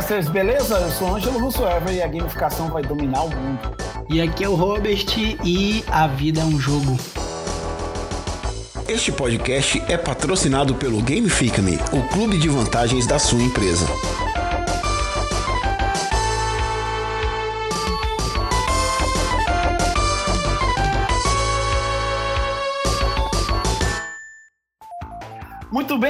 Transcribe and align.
Gamecasters, 0.00 0.28
beleza? 0.28 0.76
Eu 0.76 0.90
sou 0.90 1.14
Ângelo 1.14 1.38
Russoever 1.38 1.94
e 1.94 2.02
a 2.02 2.06
gamificação 2.06 2.68
vai 2.70 2.82
dominar 2.82 3.22
o 3.22 3.28
mundo. 3.28 3.60
E 4.08 4.20
aqui 4.20 4.44
é 4.44 4.48
o 4.48 4.54
Robert 4.54 5.04
e 5.44 5.84
a 5.88 6.06
vida 6.06 6.40
é 6.40 6.44
um 6.44 6.58
jogo. 6.58 6.96
Este 8.88 9.12
podcast 9.12 9.82
é 9.88 9.98
patrocinado 9.98 10.74
pelo 10.74 11.02
Gamifica-me, 11.02 11.78
o 11.92 12.02
clube 12.12 12.38
de 12.38 12.48
vantagens 12.48 13.06
da 13.06 13.18
sua 13.18 13.42
empresa. 13.42 13.86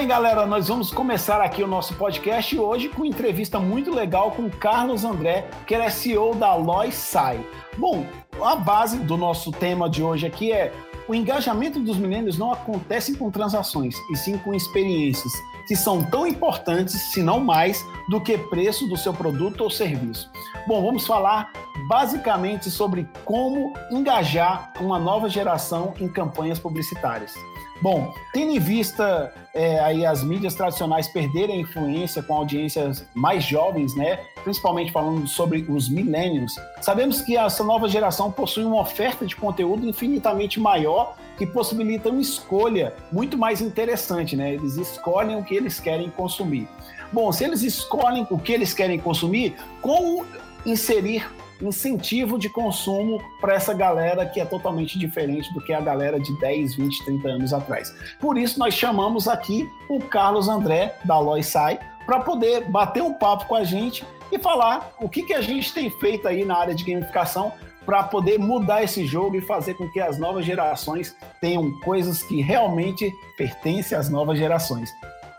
Bem, 0.00 0.08
galera, 0.08 0.46
nós 0.46 0.68
vamos 0.68 0.90
começar 0.90 1.42
aqui 1.42 1.62
o 1.62 1.66
nosso 1.66 1.92
podcast 1.94 2.58
hoje 2.58 2.88
com 2.88 3.04
entrevista 3.04 3.60
muito 3.60 3.94
legal 3.94 4.30
com 4.30 4.48
Carlos 4.48 5.04
André, 5.04 5.46
que 5.66 5.74
é 5.74 5.90
CEO 5.90 6.34
da 6.34 6.54
Lois 6.54 6.94
Sai. 6.94 7.44
Bom, 7.76 8.06
a 8.42 8.56
base 8.56 8.98
do 9.00 9.18
nosso 9.18 9.52
tema 9.52 9.90
de 9.90 10.02
hoje 10.02 10.26
aqui 10.26 10.52
é 10.52 10.72
o 11.06 11.14
engajamento 11.14 11.78
dos 11.78 11.98
milênios 11.98 12.38
não 12.38 12.50
acontece 12.50 13.14
com 13.14 13.30
transações, 13.30 13.94
e 14.10 14.16
sim 14.16 14.38
com 14.38 14.54
experiências, 14.54 15.34
que 15.68 15.76
são 15.76 16.02
tão 16.02 16.26
importantes, 16.26 16.94
se 17.12 17.22
não 17.22 17.38
mais, 17.38 17.84
do 18.08 18.22
que 18.22 18.38
preço 18.38 18.88
do 18.88 18.96
seu 18.96 19.12
produto 19.12 19.60
ou 19.60 19.68
serviço. 19.68 20.30
Bom, 20.66 20.82
vamos 20.82 21.06
falar 21.06 21.52
basicamente 21.90 22.70
sobre 22.70 23.06
como 23.26 23.74
engajar 23.90 24.72
uma 24.80 24.98
nova 24.98 25.28
geração 25.28 25.92
em 26.00 26.08
campanhas 26.08 26.58
publicitárias. 26.58 27.34
Bom, 27.82 28.12
tendo 28.32 28.52
em 28.52 28.58
vista 28.58 29.32
é, 29.54 29.80
aí 29.80 30.04
as 30.04 30.22
mídias 30.22 30.54
tradicionais 30.54 31.08
perderem 31.08 31.62
influência 31.62 32.22
com 32.22 32.34
audiências 32.34 33.06
mais 33.14 33.42
jovens, 33.44 33.94
né? 33.94 34.18
Principalmente 34.44 34.92
falando 34.92 35.26
sobre 35.26 35.64
os 35.68 35.88
millennials, 35.88 36.54
sabemos 36.82 37.22
que 37.22 37.36
essa 37.38 37.64
nova 37.64 37.88
geração 37.88 38.30
possui 38.30 38.64
uma 38.64 38.80
oferta 38.80 39.24
de 39.24 39.34
conteúdo 39.34 39.86
infinitamente 39.86 40.60
maior 40.60 41.16
que 41.38 41.46
possibilita 41.46 42.10
uma 42.10 42.20
escolha 42.20 42.94
muito 43.10 43.38
mais 43.38 43.62
interessante, 43.62 44.36
né? 44.36 44.52
Eles 44.54 44.76
escolhem 44.76 45.36
o 45.36 45.42
que 45.42 45.54
eles 45.54 45.80
querem 45.80 46.10
consumir. 46.10 46.68
Bom, 47.10 47.32
se 47.32 47.44
eles 47.44 47.62
escolhem 47.62 48.26
o 48.30 48.38
que 48.38 48.52
eles 48.52 48.74
querem 48.74 48.98
consumir, 48.98 49.56
como 49.80 50.26
inserir 50.66 51.26
incentivo 51.60 52.38
de 52.38 52.48
consumo 52.48 53.22
para 53.40 53.54
essa 53.54 53.74
galera 53.74 54.26
que 54.26 54.40
é 54.40 54.44
totalmente 54.44 54.98
diferente 54.98 55.52
do 55.52 55.60
que 55.60 55.72
a 55.72 55.80
galera 55.80 56.18
de 56.18 56.38
10, 56.38 56.74
20, 56.74 57.04
30 57.04 57.28
anos 57.28 57.52
atrás. 57.52 57.94
Por 58.18 58.38
isso, 58.38 58.58
nós 58.58 58.74
chamamos 58.74 59.28
aqui 59.28 59.68
o 59.88 59.98
Carlos 60.00 60.48
André, 60.48 60.96
da 61.04 61.18
Loisai, 61.18 61.78
para 62.06 62.20
poder 62.20 62.68
bater 62.68 63.02
um 63.02 63.12
papo 63.12 63.46
com 63.46 63.54
a 63.54 63.64
gente 63.64 64.04
e 64.32 64.38
falar 64.38 64.92
o 65.00 65.08
que, 65.08 65.22
que 65.22 65.34
a 65.34 65.40
gente 65.40 65.72
tem 65.72 65.90
feito 65.90 66.26
aí 66.26 66.44
na 66.44 66.56
área 66.56 66.74
de 66.74 66.84
gamificação 66.84 67.52
para 67.84 68.02
poder 68.04 68.38
mudar 68.38 68.82
esse 68.82 69.04
jogo 69.06 69.36
e 69.36 69.40
fazer 69.40 69.74
com 69.74 69.88
que 69.88 70.00
as 70.00 70.18
novas 70.18 70.44
gerações 70.44 71.16
tenham 71.40 71.72
coisas 71.80 72.22
que 72.22 72.40
realmente 72.40 73.12
pertencem 73.36 73.96
às 73.96 74.08
novas 74.08 74.38
gerações. 74.38 74.90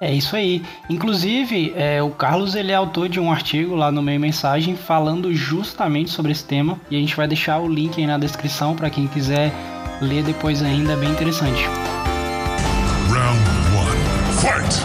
É 0.02 0.12
isso 0.12 0.36
aí. 0.36 0.64
Inclusive, 0.90 1.74
é, 1.76 2.02
o 2.02 2.10
Carlos 2.10 2.56
ele 2.56 2.72
é 2.72 2.76
autor 2.76 3.08
de 3.08 3.20
um 3.20 3.32
artigo 3.32 3.76
lá 3.76 3.92
no 3.92 4.02
meio 4.02 4.20
mensagem 4.20 4.76
falando 4.76 5.32
justamente 5.32 6.10
sobre 6.10 6.32
esse 6.32 6.44
tema 6.44 6.82
e 6.90 6.98
a 6.98 7.00
gente 7.00 7.16
vai 7.16 7.28
deixar 7.28 7.60
o 7.60 7.68
link 7.68 8.02
aí 8.02 8.08
na 8.08 8.18
descrição 8.18 8.76
para 8.76 8.90
quem 8.90 9.06
quiser 9.06 9.54
ler 10.02 10.24
depois 10.24 10.64
ainda, 10.64 10.94
é 10.94 10.96
bem 10.96 11.12
interessante. 11.12 11.68
Round 13.10 13.40
one, 13.78 14.02
fight! 14.42 14.82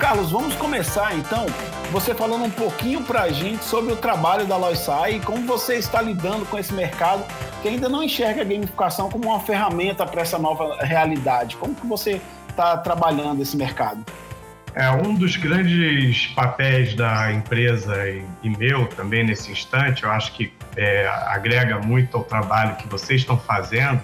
Carlos, 0.00 0.32
vamos 0.32 0.56
começar 0.56 1.14
então. 1.14 1.46
Você 1.92 2.12
falando 2.12 2.44
um 2.44 2.50
pouquinho 2.50 3.02
para 3.02 3.22
a 3.22 3.30
gente 3.30 3.64
sobre 3.64 3.92
o 3.92 3.96
trabalho 3.96 4.46
da 4.46 4.56
Loisai 4.56 5.14
e 5.14 5.20
como 5.20 5.46
você 5.46 5.76
está 5.76 6.02
lidando 6.02 6.44
com 6.46 6.58
esse 6.58 6.72
mercado 6.72 7.24
que 7.62 7.68
ainda 7.68 7.88
não 7.88 8.02
enxerga 8.02 8.42
a 8.42 8.44
gamificação 8.44 9.08
como 9.08 9.28
uma 9.28 9.38
ferramenta 9.38 10.04
para 10.04 10.22
essa 10.22 10.38
nova 10.38 10.76
realidade. 10.80 11.56
Como 11.56 11.74
que 11.74 11.86
você 11.86 12.20
está 12.60 12.76
trabalhando 12.76 13.40
esse 13.40 13.56
mercado? 13.56 14.04
É 14.74 14.88
um 14.90 15.14
dos 15.14 15.36
grandes 15.36 16.26
papéis 16.28 16.94
da 16.94 17.32
empresa 17.32 18.08
e, 18.08 18.24
e 18.42 18.50
meu 18.50 18.86
também 18.86 19.24
nesse 19.24 19.50
instante, 19.50 20.04
eu 20.04 20.10
acho 20.10 20.32
que 20.32 20.52
é, 20.76 21.08
agrega 21.26 21.78
muito 21.78 22.16
ao 22.16 22.22
trabalho 22.22 22.76
que 22.76 22.86
vocês 22.86 23.22
estão 23.22 23.36
fazendo 23.36 24.00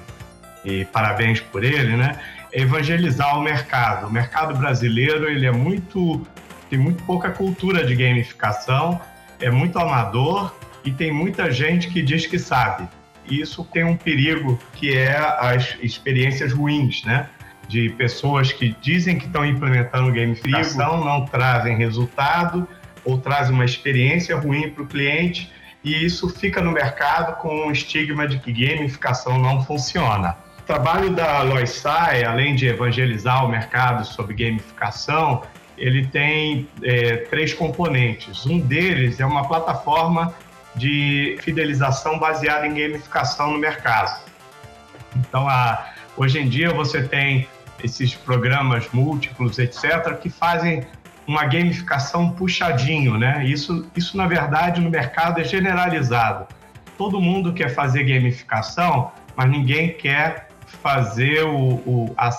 e 0.65 0.85
parabéns 0.87 1.39
por 1.39 1.63
ele, 1.63 1.97
né? 1.97 2.19
É 2.53 2.63
evangelizar 2.63 3.39
o 3.39 3.43
mercado. 3.43 4.09
O 4.09 4.11
mercado 4.11 4.57
brasileiro 4.57 5.29
ele 5.29 5.47
é 5.47 5.53
muito 5.53 6.27
tem 6.69 6.79
muito 6.79 7.01
pouca 7.05 7.31
cultura 7.31 7.85
de 7.87 7.95
gamificação, 7.95 9.01
é 9.39 9.49
muito 9.51 9.79
amador 9.79 10.53
e 10.85 10.91
tem 10.91 11.13
muita 11.13 11.49
gente 11.53 11.89
que 11.89 12.03
diz 12.03 12.27
que 12.27 12.41
sabe. 12.41 12.89
E 13.31 13.41
isso 13.41 13.65
tem 13.73 13.85
um 13.85 13.97
perigo 13.97 14.59
que 14.75 14.97
é 14.97 15.17
as 15.17 15.77
experiências 15.81 16.53
ruins, 16.53 17.05
né? 17.05 17.29
De 17.69 17.91
pessoas 17.91 18.53
que 18.53 18.75
dizem 18.81 19.19
que 19.19 19.27
estão 19.27 19.45
implementando 19.45 20.13
gamificação, 20.13 21.05
não 21.05 21.25
trazem 21.25 21.77
resultado 21.77 22.67
ou 23.05 23.19
trazem 23.19 23.55
uma 23.55 23.65
experiência 23.65 24.37
ruim 24.37 24.71
para 24.71 24.83
o 24.83 24.87
cliente 24.87 25.51
e 25.87 26.05
isso 26.05 26.29
fica 26.29 26.61
no 26.61 26.73
mercado 26.73 27.37
com 27.41 27.67
um 27.67 27.71
estigma 27.71 28.27
de 28.27 28.41
que 28.41 28.53
gamificação 28.53 29.39
não 29.39 29.65
funciona. 29.65 30.37
O 30.59 30.63
trabalho 30.63 31.11
da 31.11 31.43
Loisai, 31.43 32.25
além 32.25 32.57
de 32.57 32.67
evangelizar 32.67 33.45
o 33.45 33.49
mercado 33.49 34.05
sobre 34.05 34.35
gamificação, 34.35 35.43
ele 35.79 36.05
tem 36.07 36.69
é, 36.83 37.19
três 37.31 37.55
componentes. 37.55 38.45
Um 38.47 38.59
deles 38.59 39.21
é 39.21 39.27
uma 39.27 39.47
plataforma 39.47 40.35
de 40.75 41.39
fidelização 41.41 42.19
baseada 42.19 42.67
em 42.67 42.75
gamificação 42.75 43.53
no 43.53 43.59
mercado. 43.59 44.21
Então, 45.15 45.49
a, 45.49 45.93
hoje 46.17 46.41
em 46.41 46.49
dia 46.49 46.73
você 46.73 47.03
tem 47.03 47.47
esses 47.87 48.15
programas 48.15 48.89
múltiplos, 48.93 49.59
etc., 49.59 50.19
que 50.21 50.29
fazem 50.29 50.85
uma 51.27 51.45
gamificação 51.45 52.31
puxadinho, 52.31 53.19
né? 53.19 53.45
Isso, 53.45 53.87
isso 53.97 54.17
na 54.17 54.27
verdade 54.27 54.81
no 54.81 54.91
mercado 54.91 55.41
é 55.41 55.45
generalizado. 55.45 56.47
Todo 56.97 57.21
mundo 57.21 57.53
quer 57.53 57.75
fazer 57.75 58.05
gamificação, 58.05 59.11
mas 59.35 59.51
ninguém 59.51 59.93
quer 59.95 60.49
fazer 60.83 61.45
o, 61.45 61.75
o 61.87 62.15
a, 62.17 62.31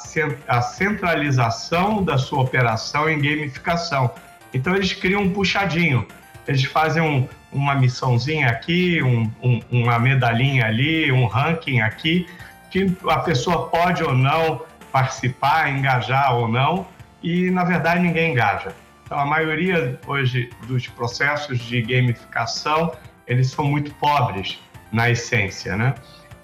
a, 0.47 0.61
centralização 0.61 2.03
da 2.03 2.17
sua 2.17 2.41
operação 2.41 3.09
em 3.09 3.21
gamificação. 3.21 4.11
Então 4.53 4.75
eles 4.75 4.93
criam 4.93 5.23
um 5.23 5.29
puxadinho. 5.31 6.07
Eles 6.47 6.63
fazem 6.63 7.01
um, 7.01 7.27
uma 7.51 7.75
missãozinha 7.75 8.47
aqui, 8.47 9.01
um, 9.03 9.29
um, 9.43 9.61
uma 9.69 9.99
medalhinha 9.99 10.65
ali, 10.65 11.11
um 11.11 11.25
ranking 11.25 11.81
aqui, 11.81 12.25
que 12.69 12.95
a 13.09 13.19
pessoa 13.19 13.67
pode 13.67 14.03
ou 14.03 14.13
não 14.13 14.61
participar, 14.97 15.69
engajar 15.69 16.35
ou 16.35 16.47
não, 16.47 16.87
e 17.21 17.51
na 17.51 17.63
verdade 17.63 18.01
ninguém 18.01 18.31
engaja. 18.31 18.75
Então 19.03 19.19
a 19.19 19.25
maioria 19.25 19.99
hoje 20.07 20.49
dos 20.67 20.87
processos 20.87 21.59
de 21.59 21.81
gamificação 21.83 22.91
eles 23.27 23.51
são 23.51 23.65
muito 23.65 23.93
pobres 23.95 24.59
na 24.91 25.09
essência, 25.09 25.75
né? 25.77 25.93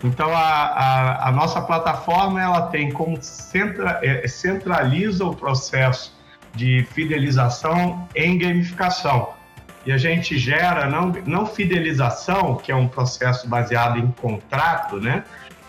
Então 0.04 0.30
a, 0.36 0.66
a, 0.86 1.30
a 1.30 1.32
nossa 1.32 1.62
plataforma 1.62 2.42
ela 2.42 2.68
tem 2.68 2.92
como 2.92 3.18
centra, 3.22 4.00
é, 4.04 4.28
centraliza 4.28 5.26
o 5.26 5.36
processo 5.36 6.16
de 6.54 6.86
fidelização 6.92 8.08
em 8.16 8.38
gamificação. 8.38 9.34
E 9.86 9.92
a 9.92 9.98
gente 9.98 10.38
gera 10.38 10.88
não, 10.88 11.12
não 11.26 11.46
fidelização, 11.46 12.56
que 12.56 12.72
é 12.72 12.76
um 12.76 12.88
processo 12.88 13.48
baseado 13.48 13.98
em 13.98 14.12
contrato, 14.12 15.00
né? 15.00 15.24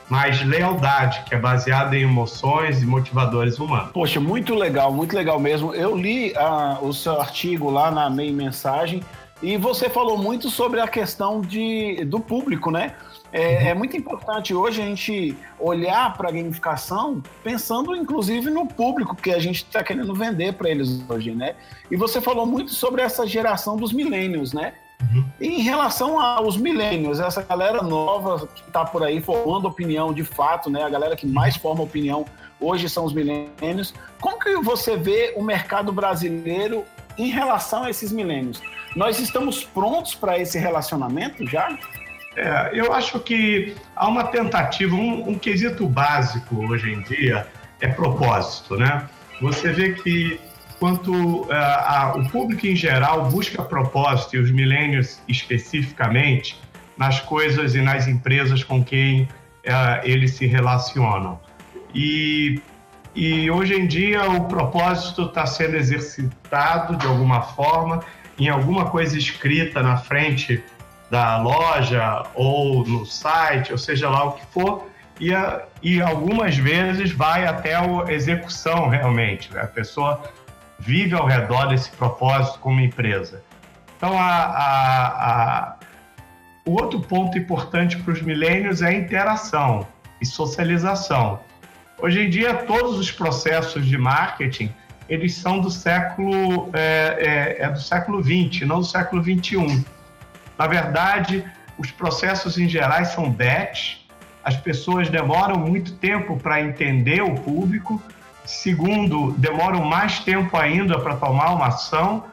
Mas 0.08 0.44
lealdade, 0.44 1.22
que 1.24 1.34
é 1.34 1.38
baseada 1.38 1.96
em 1.96 2.02
emoções 2.02 2.82
e 2.82 2.86
motivadores 2.86 3.58
humanos. 3.58 3.92
Poxa, 3.92 4.20
muito 4.20 4.54
legal, 4.54 4.92
muito 4.92 5.14
legal 5.16 5.38
mesmo. 5.40 5.74
Eu 5.74 5.96
li 5.96 6.32
uh, 6.32 6.84
o 6.84 6.92
seu 6.92 7.20
artigo 7.20 7.70
lá 7.70 7.90
na 7.90 8.10
meia 8.10 8.32
mensagem 8.32 9.02
e 9.42 9.56
você 9.56 9.90
falou 9.90 10.16
muito 10.16 10.48
sobre 10.48 10.80
a 10.80 10.88
questão 10.88 11.40
de, 11.40 12.04
do 12.06 12.20
público, 12.20 12.70
né? 12.70 12.94
É, 13.32 13.40
uhum. 13.40 13.68
é 13.68 13.74
muito 13.74 13.96
importante 13.96 14.54
hoje 14.54 14.80
a 14.80 14.84
gente 14.84 15.36
olhar 15.58 16.16
para 16.16 16.28
a 16.28 16.32
gamificação 16.32 17.20
pensando 17.42 17.96
inclusive 17.96 18.48
no 18.48 18.64
público 18.64 19.16
que 19.16 19.32
a 19.32 19.40
gente 19.40 19.56
está 19.56 19.82
querendo 19.82 20.14
vender 20.14 20.52
para 20.54 20.70
eles 20.70 21.04
hoje, 21.08 21.34
né? 21.34 21.56
E 21.90 21.96
você 21.96 22.20
falou 22.20 22.46
muito 22.46 22.70
sobre 22.70 23.02
essa 23.02 23.26
geração 23.26 23.76
dos 23.76 23.92
milênios, 23.92 24.52
né? 24.52 24.74
Uhum. 25.02 25.24
Em 25.40 25.60
relação 25.60 26.20
aos 26.20 26.56
milênios, 26.56 27.20
essa 27.20 27.42
galera 27.42 27.82
nova 27.82 28.46
que 28.46 28.62
está 28.62 28.84
por 28.84 29.02
aí 29.02 29.20
formando 29.20 29.66
opinião 29.66 30.12
de 30.12 30.24
fato, 30.24 30.70
né? 30.70 30.82
A 30.82 30.88
galera 30.88 31.16
que 31.16 31.26
mais 31.26 31.56
forma 31.56 31.82
opinião 31.82 32.24
hoje 32.60 32.88
são 32.88 33.04
os 33.04 33.12
milênios. 33.12 33.92
Como 34.20 34.38
que 34.38 34.56
você 34.56 34.96
vê 34.96 35.34
o 35.36 35.42
mercado 35.42 35.92
brasileiro 35.92 36.84
em 37.18 37.30
relação 37.30 37.84
a 37.84 37.90
esses 37.90 38.12
milênios? 38.12 38.62
Nós 38.96 39.18
estamos 39.18 39.64
prontos 39.64 40.14
para 40.14 40.38
esse 40.38 40.58
relacionamento 40.58 41.46
já? 41.46 41.76
É, 42.36 42.70
eu 42.72 42.92
acho 42.92 43.20
que 43.20 43.76
há 43.94 44.08
uma 44.08 44.24
tentativa, 44.24 44.94
um, 44.94 45.30
um 45.30 45.38
quesito 45.38 45.86
básico 45.86 46.66
hoje 46.66 46.92
em 46.92 47.02
dia 47.02 47.46
é 47.80 47.88
propósito, 47.88 48.76
né? 48.76 49.08
Você 49.40 49.72
vê 49.72 49.92
que 49.92 50.40
quanto 50.78 51.46
a, 51.50 52.14
o 52.16 52.28
público 52.30 52.66
em 52.66 52.76
geral 52.76 53.30
busca 53.30 53.62
propósito, 53.62 54.36
e 54.36 54.38
os 54.38 54.50
milênios 54.50 55.20
especificamente, 55.28 56.60
nas 56.96 57.20
coisas 57.20 57.74
e 57.74 57.80
nas 57.80 58.06
empresas 58.06 58.62
com 58.62 58.84
quem 58.84 59.28
eles 60.02 60.32
se 60.32 60.46
relacionam. 60.46 61.40
E, 61.94 62.60
e 63.14 63.50
hoje 63.50 63.74
em 63.74 63.86
dia 63.86 64.28
o 64.30 64.44
propósito 64.46 65.22
está 65.22 65.46
sendo 65.46 65.76
exercitado 65.76 66.96
de 66.96 67.06
alguma 67.06 67.42
forma 67.42 68.02
em 68.38 68.48
alguma 68.48 68.86
coisa 68.86 69.16
escrita 69.16 69.82
na 69.82 69.96
frente 69.96 70.62
da 71.10 71.40
loja 71.40 72.24
ou 72.34 72.84
no 72.84 73.06
site, 73.06 73.70
ou 73.70 73.78
seja 73.78 74.08
lá 74.08 74.24
o 74.24 74.32
que 74.32 74.46
for, 74.46 74.88
e, 75.20 75.32
a, 75.32 75.62
e 75.82 76.02
algumas 76.02 76.56
vezes 76.56 77.12
vai 77.12 77.46
até 77.46 77.74
a 77.76 77.86
execução 78.08 78.88
realmente. 78.88 79.52
Né? 79.52 79.60
A 79.62 79.66
pessoa 79.66 80.22
vive 80.84 81.14
ao 81.14 81.26
redor 81.26 81.66
desse 81.66 81.90
propósito 81.90 82.58
como 82.58 82.80
empresa. 82.80 83.42
Então, 83.96 84.18
a, 84.18 84.44
a, 84.44 85.06
a, 85.06 85.76
o 86.66 86.72
outro 86.72 87.00
ponto 87.00 87.38
importante 87.38 87.96
para 87.96 88.12
os 88.12 88.20
milênios 88.20 88.82
é 88.82 88.88
a 88.88 88.92
interação 88.92 89.86
e 90.20 90.26
socialização. 90.26 91.40
Hoje 91.98 92.20
em 92.20 92.30
dia, 92.30 92.54
todos 92.54 92.98
os 92.98 93.10
processos 93.10 93.86
de 93.86 93.96
marketing 93.96 94.72
eles 95.08 95.34
são 95.34 95.60
do 95.60 95.70
século 95.70 96.70
é, 96.72 97.58
é, 97.60 97.64
é 97.64 97.70
do 97.70 97.80
século 97.80 98.22
20, 98.22 98.64
não 98.64 98.80
do 98.80 98.86
século 98.86 99.22
21. 99.22 99.84
Na 100.58 100.66
verdade, 100.66 101.44
os 101.78 101.90
processos 101.90 102.58
em 102.58 102.68
geral 102.68 103.04
são 103.04 103.30
batch. 103.30 103.98
As 104.42 104.56
pessoas 104.56 105.08
demoram 105.08 105.58
muito 105.58 105.92
tempo 105.96 106.38
para 106.38 106.60
entender 106.60 107.22
o 107.22 107.34
público. 107.34 108.02
Segundo, 108.44 109.32
demoram 109.32 109.84
mais 109.84 110.20
tempo 110.20 110.56
ainda 110.56 110.98
para 110.98 111.16
tomar 111.16 111.54
uma 111.54 111.68
ação 111.68 112.24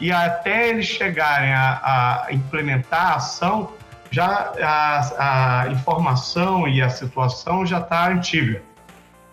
e 0.00 0.10
até 0.10 0.68
eles 0.68 0.86
chegarem 0.86 1.52
a, 1.52 2.26
a 2.26 2.32
implementar 2.32 3.12
a 3.12 3.14
ação, 3.16 3.72
já 4.10 4.52
a, 4.62 5.62
a 5.64 5.68
informação 5.68 6.66
e 6.66 6.80
a 6.80 6.88
situação 6.88 7.66
já 7.66 7.80
está 7.80 8.08
antiga. 8.08 8.62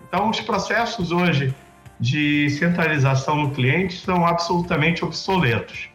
Então, 0.08 0.30
os 0.30 0.40
processos 0.42 1.12
hoje 1.12 1.56
de 2.00 2.50
centralização 2.50 3.38
no 3.38 3.52
cliente 3.52 3.98
são 3.98 4.26
absolutamente 4.26 5.06
obsoletos. 5.06 5.90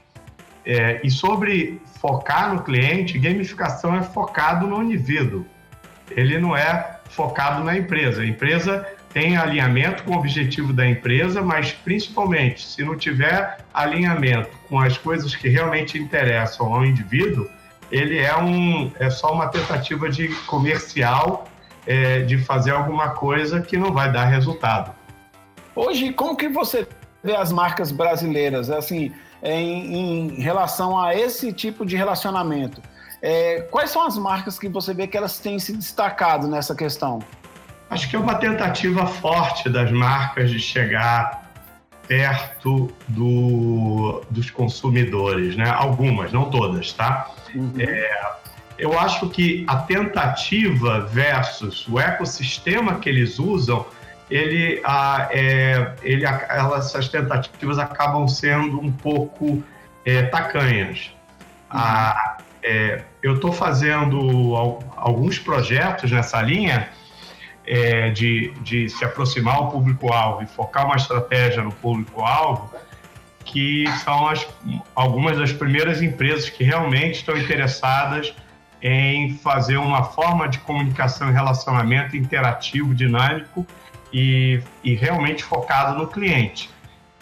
É, 0.64 1.00
e 1.04 1.10
sobre 1.10 1.80
focar 2.00 2.54
no 2.54 2.62
cliente, 2.62 3.18
gamificação 3.18 3.94
é 3.96 4.02
focado 4.02 4.66
no 4.66 4.82
indivíduo. 4.82 5.44
Ele 6.10 6.38
não 6.38 6.56
é 6.56 6.98
focado 7.10 7.62
na 7.62 7.76
empresa. 7.76 8.22
A 8.22 8.26
empresa 8.26 8.86
tem 9.12 9.36
alinhamento 9.36 10.04
com 10.04 10.12
o 10.12 10.18
objetivo 10.18 10.72
da 10.72 10.86
empresa, 10.86 11.42
mas 11.42 11.72
principalmente 11.72 12.64
se 12.64 12.84
não 12.84 12.96
tiver 12.96 13.58
alinhamento 13.74 14.50
com 14.68 14.78
as 14.78 14.96
coisas 14.96 15.34
que 15.34 15.48
realmente 15.48 15.98
interessam 15.98 16.72
ao 16.72 16.84
indivíduo, 16.84 17.48
ele 17.90 18.18
é, 18.18 18.36
um, 18.36 18.90
é 19.00 19.10
só 19.10 19.32
uma 19.32 19.48
tentativa 19.48 20.08
de 20.08 20.28
comercial 20.46 21.48
é, 21.86 22.20
de 22.20 22.38
fazer 22.38 22.70
alguma 22.70 23.10
coisa 23.10 23.60
que 23.60 23.76
não 23.76 23.92
vai 23.92 24.12
dar 24.12 24.26
resultado. 24.26 24.94
Hoje, 25.74 26.12
como 26.12 26.36
que 26.36 26.48
você 26.48 26.86
vê 27.22 27.34
as 27.34 27.52
marcas 27.52 27.90
brasileiras, 27.90 28.70
assim, 28.70 29.12
em, 29.42 30.36
em 30.36 30.40
relação 30.40 30.98
a 30.98 31.14
esse 31.14 31.52
tipo 31.52 31.84
de 31.84 31.96
relacionamento? 31.96 32.80
É, 33.20 33.62
quais 33.70 33.90
são 33.90 34.06
as 34.06 34.16
marcas 34.16 34.58
que 34.58 34.68
você 34.68 34.94
vê 34.94 35.06
que 35.06 35.16
elas 35.16 35.38
têm 35.38 35.58
se 35.58 35.76
destacado 35.76 36.46
nessa 36.46 36.74
questão? 36.74 37.20
Acho 37.90 38.08
que 38.08 38.14
é 38.14 38.18
uma 38.18 38.36
tentativa 38.36 39.04
forte 39.06 39.68
das 39.68 39.90
marcas 39.90 40.48
de 40.48 40.60
chegar 40.60 41.50
perto 42.06 42.90
do, 43.08 44.22
dos 44.30 44.48
consumidores, 44.48 45.56
né? 45.56 45.68
Algumas, 45.68 46.32
não 46.32 46.48
todas, 46.48 46.92
tá? 46.92 47.28
Uhum. 47.52 47.72
É, 47.78 48.32
eu 48.78 48.98
acho 48.98 49.28
que 49.28 49.64
a 49.66 49.76
tentativa 49.76 51.00
versus 51.00 51.86
o 51.88 51.98
ecossistema 51.98 53.00
que 53.00 53.08
eles 53.08 53.40
usam 53.40 53.84
ele, 54.30 54.80
a, 54.84 55.28
é, 55.32 55.94
ele 56.02 56.24
elas, 56.24 56.86
essas 56.86 57.08
tentativas 57.08 57.78
acabam 57.78 58.28
sendo 58.28 58.80
um 58.80 58.92
pouco 58.92 59.62
é, 60.04 60.22
tacanhas. 60.22 61.10
Uhum. 61.72 61.80
A, 61.80 62.38
é, 62.62 63.02
eu 63.20 63.34
estou 63.34 63.52
fazendo 63.52 64.56
alguns 64.96 65.38
projetos 65.38 66.10
nessa 66.10 66.40
linha 66.40 66.88
é, 67.70 68.10
de, 68.10 68.50
de 68.62 68.88
se 68.88 69.04
aproximar 69.04 69.54
ao 69.54 69.70
público-alvo 69.70 70.42
e 70.42 70.46
focar 70.46 70.86
uma 70.86 70.96
estratégia 70.96 71.62
no 71.62 71.70
público-alvo, 71.70 72.68
que 73.44 73.84
são 74.04 74.26
as, 74.26 74.44
algumas 74.92 75.38
das 75.38 75.52
primeiras 75.52 76.02
empresas 76.02 76.50
que 76.50 76.64
realmente 76.64 77.20
estão 77.20 77.36
interessadas 77.36 78.34
em 78.82 79.34
fazer 79.34 79.76
uma 79.76 80.02
forma 80.02 80.48
de 80.48 80.58
comunicação 80.58 81.30
e 81.30 81.32
relacionamento 81.32 82.16
interativo, 82.16 82.92
dinâmico, 82.92 83.64
e, 84.12 84.60
e 84.82 84.96
realmente 84.96 85.44
focado 85.44 85.96
no 85.96 86.08
cliente. 86.08 86.68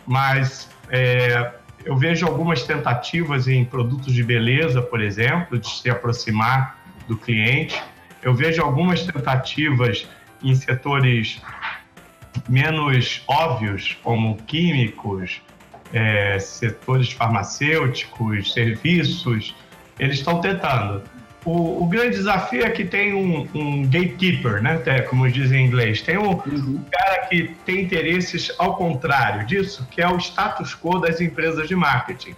Mas 0.07 0.71
é, 0.89 1.53
eu 1.85 1.95
vejo 1.95 2.27
algumas 2.27 2.63
tentativas 2.63 3.47
em 3.47 3.67
produtos 3.67 4.15
de 4.15 4.25
beleza, 4.25 4.81
por 4.81 5.03
exemplo, 5.03 5.59
de 5.59 5.69
se 5.69 5.91
aproximar 5.91 6.79
do 7.07 7.19
cliente. 7.19 7.83
Eu 8.23 8.33
vejo 8.35 8.63
algumas 8.63 9.03
tentativas 9.03 10.09
em 10.43 10.55
setores 10.55 11.41
menos 12.49 13.23
óbvios, 13.27 13.97
como 14.03 14.37
químicos, 14.47 15.41
é, 15.93 16.39
setores 16.39 17.13
farmacêuticos, 17.13 18.53
serviços. 18.53 19.55
Eles 19.99 20.19
estão 20.19 20.41
tentando. 20.41 21.03
O, 21.45 21.85
o, 21.85 21.87
grande 21.87 22.17
desafio 22.17 22.65
é 22.65 22.71
que 22.71 22.85
tem 22.85 23.15
um, 23.15 23.49
um 23.55 23.83
gatekeeper, 23.85 24.61
né? 24.63 24.79
Como 25.09 25.31
dizem 25.31 25.65
em 25.65 25.67
inglês. 25.67 26.03
Tem 26.03 26.19
um, 26.19 26.31
uhum. 26.31 26.85
cara 26.91 27.27
que 27.27 27.55
tem 27.65 27.81
interesses 27.83 28.53
ao 28.59 28.77
contrário 28.77 29.47
disso, 29.47 29.87
que 29.91 30.03
é 30.03 30.09
o 30.09 30.19
status 30.19 30.75
quo 30.75 30.99
das 30.99 31.21
empresas 31.21 31.67
de 31.67 31.75
marketing. 31.75 32.35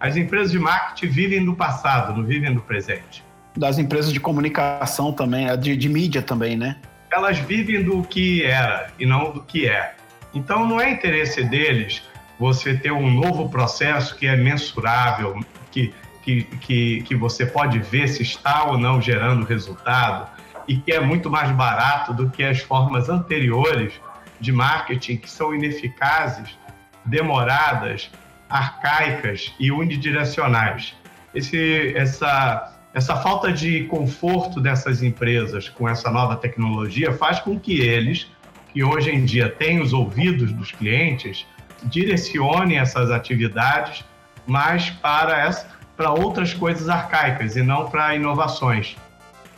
As 0.00 0.16
empresas 0.16 0.52
de 0.52 0.58
marketing 0.58 1.12
vivem 1.12 1.40
no 1.40 1.56
passado, 1.56 2.16
não 2.16 2.24
vivem 2.24 2.54
no 2.54 2.60
presente. 2.60 3.24
Das 3.56 3.78
empresas 3.78 4.12
de 4.12 4.20
comunicação 4.20 5.12
também, 5.12 5.46
de, 5.58 5.76
de 5.76 5.88
mídia 5.88 6.22
também, 6.22 6.56
né? 6.56 6.76
Elas 7.10 7.38
vivem 7.38 7.82
do 7.82 8.02
que 8.02 8.44
era 8.44 8.90
e 8.98 9.06
não 9.06 9.32
do 9.32 9.42
que 9.42 9.68
é. 9.68 9.94
Então 10.34 10.66
não 10.66 10.80
é 10.80 10.90
interesse 10.90 11.42
deles 11.44 12.02
você 12.38 12.76
ter 12.76 12.92
um 12.92 13.10
novo 13.10 13.48
processo 13.48 14.16
que 14.16 14.26
é 14.26 14.36
mensurável, 14.36 15.40
que 15.70 15.92
que, 16.28 16.42
que, 16.42 17.02
que 17.02 17.14
você 17.14 17.46
pode 17.46 17.78
ver 17.78 18.06
se 18.06 18.22
está 18.22 18.64
ou 18.64 18.76
não 18.76 19.00
gerando 19.00 19.46
resultado 19.46 20.28
e 20.66 20.76
que 20.76 20.92
é 20.92 21.00
muito 21.00 21.30
mais 21.30 21.50
barato 21.52 22.12
do 22.12 22.28
que 22.28 22.44
as 22.44 22.60
formas 22.60 23.08
anteriores 23.08 23.94
de 24.38 24.52
marketing 24.52 25.16
que 25.16 25.30
são 25.30 25.54
ineficazes, 25.54 26.58
demoradas, 27.02 28.10
arcaicas 28.50 29.54
e 29.58 29.72
unidirecionais. 29.72 30.94
Esse, 31.34 31.94
essa, 31.96 32.77
essa 32.94 33.16
falta 33.16 33.52
de 33.52 33.84
conforto 33.84 34.60
dessas 34.60 35.02
empresas 35.02 35.68
com 35.68 35.88
essa 35.88 36.10
nova 36.10 36.36
tecnologia 36.36 37.12
faz 37.12 37.38
com 37.40 37.58
que 37.58 37.80
eles, 37.80 38.30
que 38.72 38.82
hoje 38.82 39.10
em 39.10 39.24
dia 39.24 39.48
têm 39.48 39.80
os 39.80 39.92
ouvidos 39.92 40.52
dos 40.52 40.72
clientes, 40.72 41.46
direcionem 41.84 42.78
essas 42.78 43.10
atividades 43.10 44.04
mais 44.46 44.90
para 44.90 45.38
essa, 45.38 45.68
para 45.96 46.10
outras 46.10 46.54
coisas 46.54 46.88
arcaicas 46.88 47.56
e 47.56 47.62
não 47.62 47.88
para 47.88 48.14
inovações. 48.14 48.96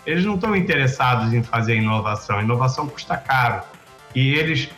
Eles 0.04 0.24
não 0.24 0.34
estão 0.34 0.56
interessados 0.56 1.32
em 1.32 1.42
fazer 1.42 1.76
inovação. 1.76 2.40
Inovação 2.40 2.88
custa 2.88 3.16
caro 3.16 3.62
e 4.14 4.34
eles 4.34 4.68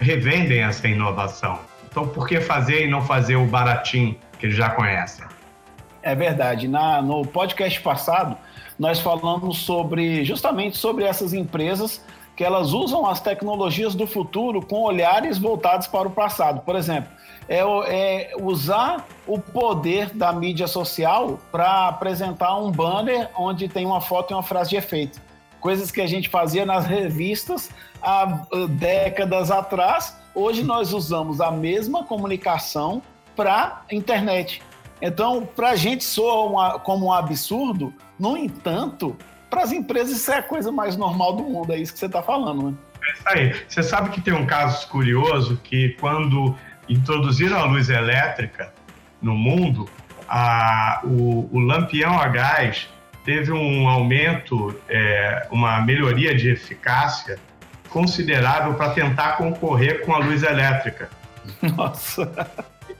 revendem 0.00 0.60
essa 0.60 0.86
inovação. 0.88 1.58
Então, 1.90 2.06
por 2.06 2.26
que 2.28 2.40
fazer 2.40 2.84
e 2.84 2.90
não 2.90 3.02
fazer 3.02 3.36
o 3.36 3.46
baratinho 3.46 4.16
que 4.38 4.46
eles 4.46 4.56
já 4.56 4.70
conhecem? 4.70 5.24
É 6.02 6.14
verdade. 6.14 6.68
Na, 6.68 7.02
no 7.02 7.26
podcast 7.26 7.80
passado, 7.80 8.36
nós 8.78 9.00
falamos 9.00 9.58
sobre 9.58 10.24
justamente 10.24 10.76
sobre 10.76 11.04
essas 11.04 11.32
empresas 11.32 12.02
que 12.36 12.44
elas 12.44 12.72
usam 12.72 13.04
as 13.04 13.20
tecnologias 13.20 13.96
do 13.96 14.06
futuro 14.06 14.64
com 14.64 14.82
olhares 14.82 15.38
voltados 15.38 15.88
para 15.88 16.06
o 16.06 16.10
passado. 16.10 16.60
Por 16.60 16.76
exemplo, 16.76 17.10
é, 17.48 17.58
é 17.58 18.32
usar 18.40 19.04
o 19.26 19.40
poder 19.40 20.10
da 20.10 20.32
mídia 20.32 20.68
social 20.68 21.40
para 21.50 21.88
apresentar 21.88 22.56
um 22.56 22.70
banner 22.70 23.28
onde 23.36 23.68
tem 23.68 23.84
uma 23.84 24.00
foto 24.00 24.30
e 24.30 24.34
uma 24.34 24.42
frase 24.44 24.70
de 24.70 24.76
efeito. 24.76 25.20
Coisas 25.60 25.90
que 25.90 26.00
a 26.00 26.06
gente 26.06 26.28
fazia 26.28 26.64
nas 26.64 26.86
revistas 26.86 27.70
há 28.00 28.46
décadas 28.70 29.50
atrás. 29.50 30.16
Hoje 30.32 30.62
nós 30.62 30.92
usamos 30.92 31.40
a 31.40 31.50
mesma 31.50 32.04
comunicação 32.04 33.02
para 33.34 33.82
internet. 33.90 34.62
Então, 35.00 35.46
para 35.46 35.70
a 35.70 35.76
gente 35.76 36.04
soa 36.04 36.50
uma, 36.50 36.78
como 36.78 37.06
um 37.06 37.12
absurdo, 37.12 37.92
no 38.18 38.36
entanto, 38.36 39.16
para 39.48 39.62
as 39.62 39.72
empresas 39.72 40.18
isso 40.18 40.32
é 40.32 40.38
a 40.38 40.42
coisa 40.42 40.72
mais 40.72 40.96
normal 40.96 41.36
do 41.36 41.44
mundo, 41.44 41.72
é 41.72 41.78
isso 41.78 41.92
que 41.92 41.98
você 41.98 42.06
está 42.06 42.22
falando, 42.22 42.70
né? 42.70 42.74
É 43.02 43.12
isso 43.12 43.28
aí. 43.28 43.64
Você 43.68 43.82
sabe 43.82 44.10
que 44.10 44.20
tem 44.20 44.34
um 44.34 44.46
caso 44.46 44.88
curioso 44.88 45.58
que 45.62 45.90
quando 46.00 46.54
introduziram 46.88 47.58
a 47.58 47.64
luz 47.64 47.88
elétrica 47.88 48.72
no 49.22 49.34
mundo, 49.34 49.88
a, 50.28 51.00
o, 51.04 51.48
o 51.52 51.58
lampião 51.58 52.20
a 52.20 52.28
gás 52.28 52.88
teve 53.24 53.52
um 53.52 53.88
aumento, 53.88 54.74
é, 54.88 55.46
uma 55.50 55.80
melhoria 55.80 56.34
de 56.34 56.50
eficácia 56.50 57.38
considerável 57.88 58.74
para 58.74 58.90
tentar 58.90 59.36
concorrer 59.36 60.04
com 60.04 60.14
a 60.14 60.18
luz 60.18 60.42
elétrica. 60.42 61.08
Nossa! 61.76 62.30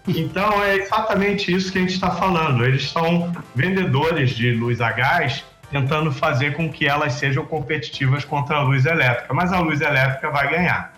Então 0.09 0.63
é 0.63 0.77
exatamente 0.77 1.53
isso 1.53 1.71
que 1.71 1.79
a 1.79 1.81
gente 1.83 1.95
está 1.95 2.11
falando. 2.11 2.65
Eles 2.65 2.91
são 2.91 3.33
vendedores 3.55 4.31
de 4.31 4.53
luz 4.53 4.81
a 4.81 4.93
gás 4.93 5.45
tentando 5.71 6.11
fazer 6.11 6.57
com 6.57 6.71
que 6.71 6.87
elas 6.87 7.15
sejam 7.15 7.45
competitivas 7.45 8.25
contra 8.25 8.57
a 8.57 8.63
luz 8.63 8.87
elétrica, 8.87 9.35
mas 9.35 9.53
a 9.53 9.61
luz 9.61 9.81
elétrica 9.81 10.31
vai 10.31 10.51
ganhar. 10.51 10.95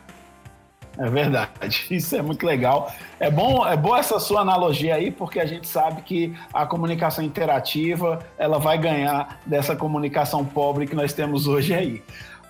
É 0.99 1.09
verdade, 1.09 1.87
isso 1.90 2.14
é 2.17 2.23
muito 2.23 2.45
legal. 2.45 2.93
É 3.19 3.31
bom, 3.31 3.67
é 3.67 3.76
boa 3.76 3.99
essa 3.99 4.19
sua 4.21 4.40
analogia 4.40 4.95
aí, 4.95 5.11
porque 5.11 5.40
a 5.40 5.47
gente 5.47 5.67
sabe 5.67 6.02
que 6.02 6.37
a 6.52 6.67
comunicação 6.67 7.25
interativa 7.25 8.21
ela 8.38 8.59
vai 8.59 8.79
ganhar 8.79 9.40
dessa 9.47 9.75
comunicação 9.75 10.45
pobre 10.45 10.87
que 10.87 10.95
nós 10.95 11.12
temos 11.12 11.47
hoje 11.47 11.75
aí. 11.75 12.02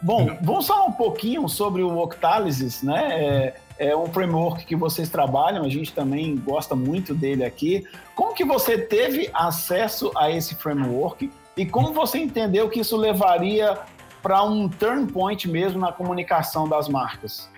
Bom, 0.02 0.36
vamos 0.40 0.66
falar 0.66 0.84
um 0.84 0.92
pouquinho 0.92 1.46
sobre 1.46 1.82
o 1.82 1.98
Octalysis, 1.98 2.82
né? 2.82 3.08
É, 3.12 3.54
é 3.80 3.96
um 3.96 4.06
framework 4.06 4.66
que 4.66 4.76
vocês 4.76 5.08
trabalham, 5.08 5.64
a 5.64 5.68
gente 5.70 5.90
também 5.92 6.36
gosta 6.36 6.76
muito 6.76 7.14
dele 7.14 7.42
aqui. 7.42 7.82
Como 8.14 8.34
que 8.34 8.44
você 8.44 8.76
teve 8.76 9.30
acesso 9.32 10.12
a 10.14 10.30
esse 10.30 10.54
framework 10.54 11.30
e 11.56 11.64
como 11.64 11.90
você 11.94 12.18
entendeu 12.18 12.68
que 12.68 12.80
isso 12.80 12.94
levaria 12.94 13.78
para 14.22 14.42
um 14.44 14.68
turn 14.68 15.10
point 15.10 15.48
mesmo 15.48 15.80
na 15.80 15.90
comunicação 15.90 16.68
das 16.68 16.90
marcas? 16.90 17.50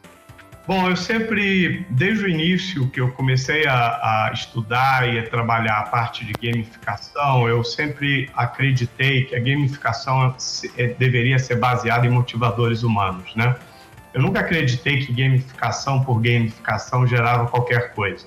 Bom, 0.64 0.88
eu 0.88 0.96
sempre, 0.96 1.84
desde 1.90 2.24
o 2.24 2.28
início 2.28 2.88
que 2.88 3.00
eu 3.00 3.10
comecei 3.10 3.66
a, 3.66 3.74
a, 3.74 4.30
estudar 4.32 5.12
e 5.12 5.18
a 5.18 5.28
trabalhar 5.28 5.80
a 5.80 5.82
parte 5.82 6.24
de 6.24 6.32
gamificação, 6.34 7.48
eu 7.48 7.64
sempre 7.64 8.30
acreditei 8.32 9.24
que 9.24 9.34
a 9.34 9.40
gamificação 9.40 10.36
é, 10.78 10.86
deveria 10.86 11.40
ser 11.40 11.56
baseada 11.56 12.06
em 12.06 12.10
motivadores 12.10 12.84
humanos, 12.84 13.34
né? 13.34 13.56
Eu 14.14 14.20
nunca 14.20 14.40
acreditei 14.40 15.04
que 15.04 15.12
gamificação 15.12 16.04
por 16.04 16.20
gamificação 16.20 17.06
gerava 17.06 17.46
qualquer 17.46 17.94
coisa. 17.94 18.26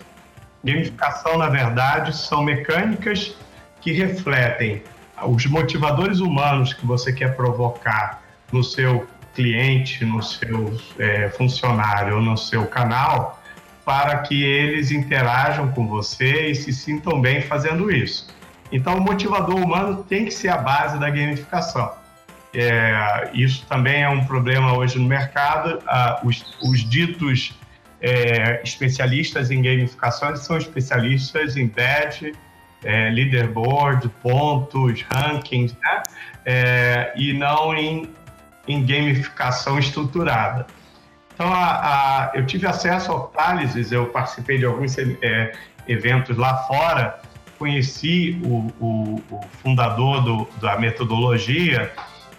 Gamificação, 0.63 1.37
na 1.37 1.47
verdade, 1.47 2.15
são 2.15 2.43
mecânicas 2.43 3.35
que 3.81 3.91
refletem 3.91 4.81
os 5.23 5.45
motivadores 5.45 6.19
humanos 6.19 6.73
que 6.73 6.85
você 6.85 7.13
quer 7.13 7.35
provocar 7.35 8.23
no 8.51 8.63
seu 8.63 9.07
cliente, 9.35 10.03
no 10.03 10.23
seu 10.23 10.75
é, 10.97 11.29
funcionário, 11.29 12.19
no 12.19 12.35
seu 12.35 12.65
canal, 12.65 13.39
para 13.83 14.19
que 14.19 14.43
eles 14.43 14.89
interajam 14.89 15.71
com 15.71 15.87
você 15.87 16.47
e 16.47 16.55
se 16.55 16.73
sintam 16.73 17.21
bem 17.21 17.41
fazendo 17.41 17.91
isso. 17.91 18.27
Então, 18.71 18.97
o 18.97 19.01
motivador 19.01 19.55
humano 19.55 20.03
tem 20.03 20.25
que 20.25 20.31
ser 20.31 20.49
a 20.49 20.57
base 20.57 20.97
da 20.99 21.09
gamificação. 21.09 21.91
É, 22.55 23.29
isso 23.33 23.65
também 23.67 24.03
é 24.03 24.09
um 24.09 24.23
problema 24.25 24.77
hoje 24.77 24.97
no 24.97 25.07
mercado. 25.07 25.79
Ah, 25.87 26.21
os, 26.23 26.57
os, 26.63 26.89
ditos 26.89 27.53
é, 28.01 28.61
especialistas 28.63 29.51
em 29.51 29.61
gamificação 29.61 30.35
são 30.37 30.57
especialistas 30.57 31.57
em 31.57 31.67
badge, 31.67 32.33
é, 32.83 33.09
leaderboard, 33.09 34.09
pontos, 34.21 35.03
rankings, 35.13 35.75
né? 35.83 36.03
É, 36.45 37.13
e 37.17 37.33
não 37.33 37.75
em 37.75 38.09
em 38.67 38.85
gamificação 38.85 39.77
estruturada. 39.79 40.65
Então, 41.33 41.51
a, 41.53 42.29
a, 42.29 42.31
eu 42.33 42.45
tive 42.45 42.65
acesso 42.65 43.11
ao 43.11 43.27
Thales, 43.27 43.91
eu 43.91 44.07
participei 44.07 44.57
de 44.57 44.65
alguns 44.65 44.97
é, 44.97 45.51
eventos 45.87 46.37
lá 46.37 46.57
fora, 46.63 47.19
conheci 47.57 48.39
o, 48.43 48.71
o, 48.79 49.23
o 49.29 49.41
fundador 49.61 50.21
do, 50.23 50.49
da 50.61 50.77
metodologia 50.77 51.91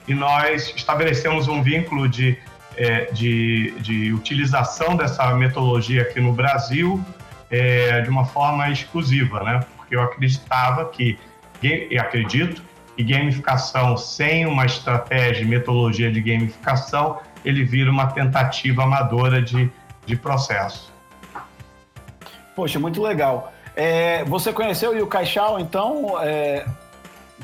e 0.06 0.14
nós 0.14 0.72
estabelecemos 0.74 1.48
um 1.48 1.62
vínculo 1.62 2.08
de, 2.08 2.38
é, 2.76 3.06
de, 3.12 3.72
de, 3.80 4.12
utilização 4.12 4.96
dessa 4.96 5.34
metodologia 5.34 6.02
aqui 6.02 6.20
no 6.20 6.32
Brasil 6.32 7.02
é, 7.50 8.00
de 8.00 8.10
uma 8.10 8.24
forma 8.24 8.70
exclusiva, 8.70 9.42
né? 9.42 9.60
porque 9.76 9.96
eu 9.96 10.02
acreditava 10.02 10.84
que, 10.86 11.18
e 11.62 11.98
acredito, 11.98 12.62
e 12.96 13.04
gamificação 13.04 13.96
sem 13.96 14.46
uma 14.46 14.64
estratégia 14.64 15.42
e 15.42 15.46
metodologia 15.46 16.10
de 16.10 16.20
gamificação, 16.20 17.18
ele 17.44 17.64
vira 17.64 17.90
uma 17.90 18.06
tentativa 18.06 18.82
amadora 18.82 19.42
de, 19.42 19.70
de 20.04 20.16
processo. 20.16 20.92
Poxa, 22.54 22.78
muito 22.78 23.02
legal. 23.02 23.52
É, 23.76 24.24
você 24.24 24.52
conheceu 24.52 24.92
o 24.92 25.24
Shao, 25.24 25.60
então, 25.60 26.16
é, 26.22 26.64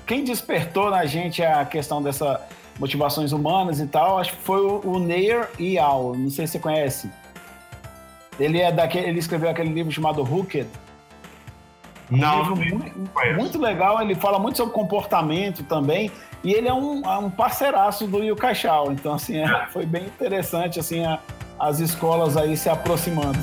quem 0.07 0.25
despertou 0.25 0.91
na 0.91 1.05
gente 1.07 1.43
a 1.43 1.65
questão 1.65 2.03
dessas 2.03 2.39
motivações 2.79 3.33
humanas 3.33 3.81
e 3.81 3.87
tal, 3.87 4.19
acho 4.19 4.33
que 4.33 4.43
foi 4.43 4.61
o, 4.61 4.81
o 4.85 4.99
Neir 4.99 5.49
Yao, 5.61 6.15
não 6.17 6.31
sei 6.31 6.47
se 6.47 6.53
você 6.53 6.59
conhece. 6.59 7.11
Ele 8.41 8.61
é 8.61 8.73
daquele, 8.73 9.09
ele 9.09 9.19
escreveu 9.19 9.51
aquele 9.51 9.73
livro 9.73 9.93
chamado 9.93 10.23
Hooked, 10.23 10.67
não, 12.11 12.53
um 12.53 12.55
livro 12.55 12.57
muito, 12.57 13.01
muito, 13.37 13.59
legal, 13.59 14.01
ele 14.03 14.15
fala 14.15 14.39
muito 14.39 14.59
sobre 14.59 14.75
comportamento 14.75 15.63
também, 15.65 16.11
e 16.45 16.53
ele 16.53 16.69
é 16.69 16.75
um, 16.75 17.01
é 17.09 17.19
um 17.19 17.31
parceiraço 17.31 18.07
do 18.07 18.23
Yukai 18.23 18.55
Shao, 18.55 18.93
então 18.93 19.15
assim, 19.15 19.39
é, 19.39 19.67
foi 19.73 19.87
bem 19.87 20.05
interessante 20.05 20.79
assim 20.79 21.05
a, 21.05 21.19
as 21.59 21.81
escolas 21.81 22.37
aí 22.37 22.57
se 22.57 22.69
aproximando. 22.69 23.39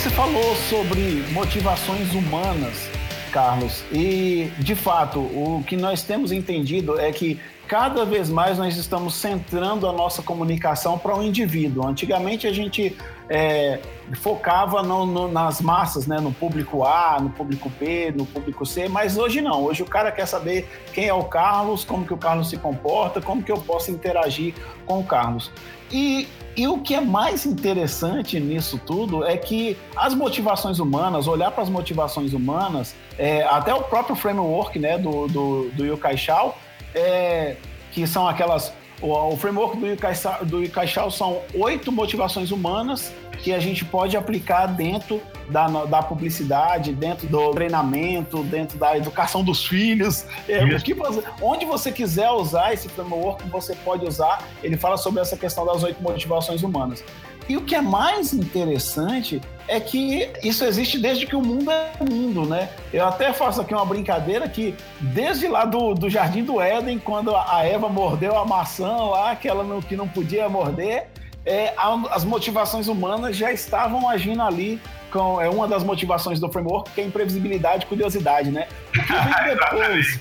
Você 0.00 0.08
falou 0.08 0.56
sobre 0.56 1.22
motivações 1.30 2.14
humanas, 2.14 2.88
Carlos, 3.30 3.84
e 3.92 4.50
de 4.58 4.74
fato 4.74 5.20
o 5.20 5.62
que 5.66 5.76
nós 5.76 6.02
temos 6.02 6.32
entendido 6.32 6.98
é 6.98 7.12
que 7.12 7.38
cada 7.68 8.06
vez 8.06 8.30
mais 8.30 8.56
nós 8.56 8.78
estamos 8.78 9.14
centrando 9.14 9.86
a 9.86 9.92
nossa 9.92 10.22
comunicação 10.22 10.98
para 10.98 11.14
o 11.14 11.22
indivíduo. 11.22 11.86
Antigamente 11.86 12.46
a 12.46 12.52
gente 12.52 12.96
é, 13.28 13.78
focava 14.22 14.82
no, 14.82 15.04
no, 15.04 15.30
nas 15.30 15.60
massas, 15.60 16.06
né? 16.06 16.18
no 16.18 16.32
público 16.32 16.82
A, 16.82 17.18
no 17.20 17.28
público 17.28 17.70
B, 17.78 18.10
no 18.16 18.24
público 18.24 18.64
C, 18.64 18.88
mas 18.88 19.18
hoje 19.18 19.42
não. 19.42 19.64
Hoje 19.64 19.82
o 19.82 19.86
cara 19.86 20.10
quer 20.10 20.24
saber 20.24 20.66
quem 20.94 21.08
é 21.08 21.12
o 21.12 21.24
Carlos, 21.24 21.84
como 21.84 22.06
que 22.06 22.14
o 22.14 22.16
Carlos 22.16 22.48
se 22.48 22.56
comporta, 22.56 23.20
como 23.20 23.42
que 23.42 23.52
eu 23.52 23.58
posso 23.58 23.90
interagir 23.90 24.54
com 24.86 25.00
o 25.00 25.04
Carlos. 25.04 25.52
E, 25.92 26.28
e 26.56 26.68
o 26.68 26.78
que 26.78 26.94
é 26.94 27.00
mais 27.00 27.46
interessante 27.46 28.38
nisso 28.38 28.80
tudo 28.84 29.24
é 29.24 29.36
que 29.36 29.76
as 29.96 30.14
motivações 30.14 30.78
humanas, 30.78 31.26
olhar 31.26 31.50
para 31.50 31.62
as 31.62 31.68
motivações 31.68 32.32
humanas, 32.32 32.94
é, 33.18 33.42
até 33.44 33.74
o 33.74 33.82
próprio 33.82 34.14
framework 34.14 34.78
né, 34.78 34.98
do, 34.98 35.26
do, 35.26 35.70
do 35.70 35.84
Yukai 35.84 36.16
Shao, 36.16 36.56
é, 36.94 37.56
que 37.92 38.06
são 38.06 38.26
aquelas. 38.26 38.72
O, 39.02 39.36
framework 39.36 39.78
do 39.78 39.92
Ikaishao, 39.92 40.44
do 40.44 40.62
Ikaishao 40.62 41.10
são 41.10 41.40
oito 41.54 41.90
motivações 41.90 42.50
humanas 42.50 43.12
que 43.42 43.52
a 43.54 43.58
gente 43.58 43.84
pode 43.84 44.16
aplicar 44.16 44.66
dentro 44.66 45.22
da, 45.48 45.66
da 45.66 46.02
publicidade, 46.02 46.92
dentro 46.92 47.26
do 47.26 47.50
treinamento, 47.52 48.42
dentro 48.44 48.78
da 48.78 48.96
educação 48.96 49.42
dos 49.42 49.66
filhos. 49.66 50.26
É, 50.46 50.64
você, 50.66 51.22
onde 51.40 51.64
você 51.64 51.90
quiser 51.90 52.30
usar 52.30 52.74
esse 52.74 52.88
framework, 52.88 53.48
você 53.48 53.74
pode 53.76 54.04
usar. 54.04 54.46
Ele 54.62 54.76
fala 54.76 54.96
sobre 54.98 55.20
essa 55.22 55.36
questão 55.36 55.64
das 55.64 55.82
oito 55.82 56.02
motivações 56.02 56.62
humanas. 56.62 57.02
E 57.48 57.56
o 57.56 57.62
que 57.62 57.74
é 57.74 57.80
mais 57.80 58.32
interessante 58.32 59.40
é 59.66 59.78
que 59.78 60.30
isso 60.42 60.64
existe 60.64 60.98
desde 60.98 61.26
que 61.26 61.36
o 61.36 61.40
mundo 61.40 61.70
é 61.70 61.92
mundo, 62.00 62.44
né? 62.44 62.70
Eu 62.92 63.06
até 63.06 63.32
faço 63.32 63.60
aqui 63.60 63.72
uma 63.72 63.84
brincadeira 63.84 64.48
que 64.48 64.74
desde 65.00 65.46
lá 65.46 65.64
do, 65.64 65.94
do 65.94 66.10
Jardim 66.10 66.42
do 66.42 66.60
Éden, 66.60 66.98
quando 66.98 67.34
a 67.34 67.64
Eva 67.64 67.88
mordeu 67.88 68.36
a 68.36 68.44
maçã 68.44 68.88
lá, 68.88 69.36
que 69.36 69.48
ela 69.48 69.62
não, 69.62 69.80
que 69.80 69.94
não 69.94 70.08
podia 70.08 70.48
morder, 70.48 71.06
é, 71.46 71.72
as 72.10 72.24
motivações 72.24 72.88
humanas 72.88 73.36
já 73.36 73.52
estavam 73.52 74.08
agindo 74.08 74.42
ali 74.42 74.80
com 75.10 75.40
é 75.40 75.48
uma 75.48 75.66
das 75.66 75.82
motivações 75.82 76.38
do 76.38 76.48
framework, 76.50 76.90
que 76.90 77.00
é 77.00 77.04
imprevisibilidade 77.04 77.84
e 77.84 77.86
curiosidade, 77.86 78.50
né? 78.50 78.68
O 78.88 79.02
que 79.02 79.12
vem 79.12 79.56
depois? 79.56 80.18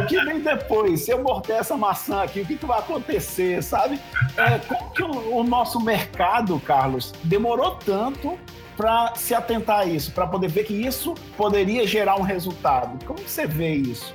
O 0.00 0.06
que 0.06 0.24
vem 0.24 0.40
depois? 0.40 1.04
Se 1.04 1.10
eu 1.10 1.22
morder 1.22 1.56
essa 1.56 1.76
maçã 1.76 2.22
aqui, 2.22 2.40
o 2.40 2.46
que, 2.46 2.56
que 2.56 2.66
vai 2.66 2.78
acontecer, 2.78 3.62
sabe? 3.62 4.00
É, 4.36 4.58
como 4.58 4.90
que 4.90 5.02
o, 5.02 5.36
o 5.36 5.44
nosso 5.44 5.80
mercado, 5.80 6.58
Carlos, 6.60 7.12
demorou 7.24 7.76
tanto 7.76 8.38
para 8.76 9.14
se 9.14 9.34
atentar 9.34 9.80
a 9.80 9.84
isso, 9.84 10.12
para 10.12 10.26
poder 10.26 10.48
ver 10.48 10.64
que 10.64 10.74
isso 10.74 11.14
poderia 11.36 11.86
gerar 11.86 12.16
um 12.16 12.22
resultado? 12.22 13.04
Como 13.04 13.18
você 13.18 13.46
vê 13.46 13.74
isso? 13.74 14.14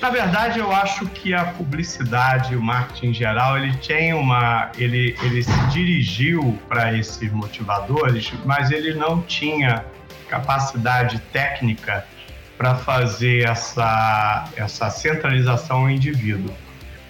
Na 0.00 0.10
verdade, 0.10 0.60
eu 0.60 0.70
acho 0.70 1.06
que 1.06 1.34
a 1.34 1.44
publicidade, 1.44 2.54
o 2.54 2.62
marketing 2.62 3.06
em 3.08 3.14
geral, 3.14 3.58
ele 3.58 3.76
tem 3.78 4.14
uma, 4.14 4.70
ele, 4.78 5.16
ele 5.22 5.42
se 5.42 5.66
dirigiu 5.70 6.56
para 6.68 6.96
esses 6.96 7.32
motivadores, 7.32 8.32
mas 8.44 8.70
ele 8.70 8.94
não 8.94 9.20
tinha 9.22 9.84
capacidade 10.28 11.18
técnica 11.32 12.06
para 12.58 12.74
fazer 12.74 13.48
essa, 13.48 14.50
essa 14.56 14.90
centralização 14.90 15.82
ao 15.82 15.90
indivíduo. 15.90 16.52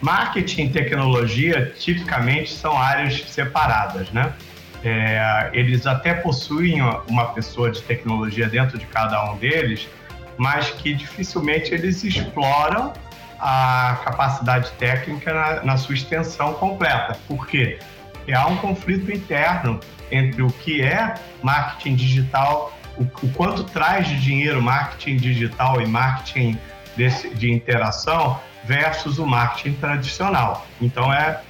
Marketing 0.01 0.67
e 0.67 0.69
tecnologia 0.69 1.73
tipicamente 1.77 2.53
são 2.53 2.79
áreas 2.79 3.25
separadas, 3.29 4.11
né? 4.11 4.35
É, 4.85 5.51
eles 5.53 5.87
até 5.87 6.15
possuem 6.15 6.81
uma 7.09 7.33
pessoa 7.33 7.71
de 7.71 7.83
tecnologia 7.83 8.49
dentro 8.49 8.79
de 8.79 8.87
cada 8.87 9.33
um 9.33 9.39
deles, 9.39 9.89
mas 10.37 10.71
que 10.71 10.95
dificilmente 10.95 11.75
eles 11.75 12.05
exploram 12.05 12.93
a 13.41 13.99
capacidade 14.05 14.71
técnica 14.73 15.33
na, 15.33 15.65
na 15.65 15.77
sua 15.77 15.95
extensão 15.95 16.53
completa. 16.55 17.19
Por 17.27 17.47
quê? 17.47 17.79
Porque 18.13 18.33
há 18.33 18.47
um 18.47 18.57
conflito 18.59 19.11
interno 19.11 19.81
entre 20.11 20.43
o 20.43 20.49
que 20.49 20.83
é 20.83 21.15
marketing 21.43 21.97
digital, 21.97 22.78
o, 22.99 23.27
o 23.27 23.33
quanto 23.33 23.65
traz 23.65 24.09
de 24.09 24.21
dinheiro 24.21 24.61
marketing 24.61 25.17
digital 25.17 25.81
e 25.81 25.87
marketing 25.87 26.59
desse, 26.97 27.31
de 27.31 27.51
interação 27.51 28.39
versus 28.65 29.19
o 29.19 29.27
marketing 29.27 29.75
tradicional. 29.75 30.67
Então 30.81 31.13
é, 31.13 31.41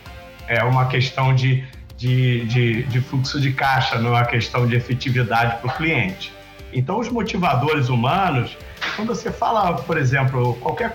é 0.47 0.63
uma 0.63 0.87
questão 0.87 1.35
de, 1.35 1.65
de, 1.97 2.45
de, 2.47 2.83
de 2.85 3.01
fluxo 3.01 3.41
de 3.41 3.53
caixa, 3.53 3.99
não 3.99 4.11
é 4.11 4.21
uma 4.21 4.27
questão 4.27 4.67
de 4.67 4.77
efetividade 4.77 5.57
para 5.59 5.69
o 5.69 5.75
cliente. 5.75 6.33
Então 6.73 6.99
os 6.99 7.09
motivadores 7.09 7.89
humanos, 7.89 8.57
quando 8.95 9.09
você 9.09 9.33
fala, 9.33 9.73
por 9.75 9.97
exemplo, 9.97 10.55
qualquer, 10.57 10.93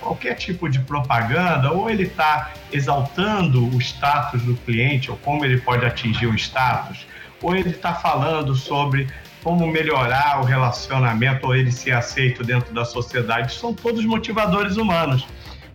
qualquer 0.00 0.34
tipo 0.34 0.68
de 0.68 0.78
propaganda, 0.78 1.72
ou 1.72 1.90
ele 1.90 2.04
está 2.04 2.52
exaltando 2.72 3.66
o 3.74 3.80
status 3.80 4.40
do 4.42 4.54
cliente, 4.54 5.10
ou 5.10 5.16
como 5.16 5.44
ele 5.44 5.60
pode 5.60 5.84
atingir 5.84 6.26
o 6.26 6.34
status, 6.36 7.04
ou 7.42 7.56
ele 7.56 7.70
está 7.70 7.92
falando 7.92 8.54
sobre 8.54 9.08
como 9.42 9.66
melhorar 9.66 10.40
o 10.40 10.44
relacionamento 10.44 11.46
ou 11.46 11.54
ele 11.54 11.72
ser 11.72 11.92
aceito 11.92 12.44
dentro 12.44 12.74
da 12.74 12.84
sociedade, 12.84 13.54
são 13.54 13.72
todos 13.72 14.04
motivadores 14.04 14.76
humanos. 14.76 15.26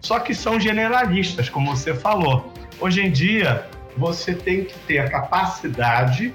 Só 0.02 0.20
que 0.20 0.36
são 0.36 0.60
generalistas, 0.60 1.50
como 1.50 1.76
você 1.76 1.94
falou. 1.94 2.54
Hoje 2.80 3.02
em 3.02 3.12
dia, 3.12 3.68
você 3.98 4.36
tem 4.36 4.66
que 4.66 4.78
ter 4.80 5.00
a 5.00 5.10
capacidade 5.10 6.34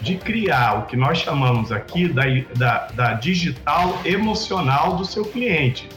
de 0.00 0.16
criar 0.16 0.74
o 0.74 0.86
que 0.86 0.96
nós 0.96 1.18
chamamos 1.18 1.72
aqui 1.72 2.08
da, 2.08 2.22
da, 2.54 2.86
da 2.88 3.12
digital 3.14 4.00
emocional 4.04 4.96
do 4.96 5.04
seu 5.04 5.24
cliente. 5.24 5.88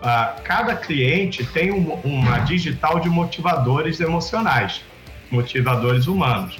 Uh, 0.00 0.42
cada 0.42 0.74
cliente 0.76 1.44
tem 1.44 1.70
um, 1.70 1.92
uma 2.04 2.38
digital 2.40 3.00
de 3.00 3.08
motivadores 3.08 4.00
emocionais, 4.00 4.82
motivadores 5.30 6.06
humanos. 6.06 6.58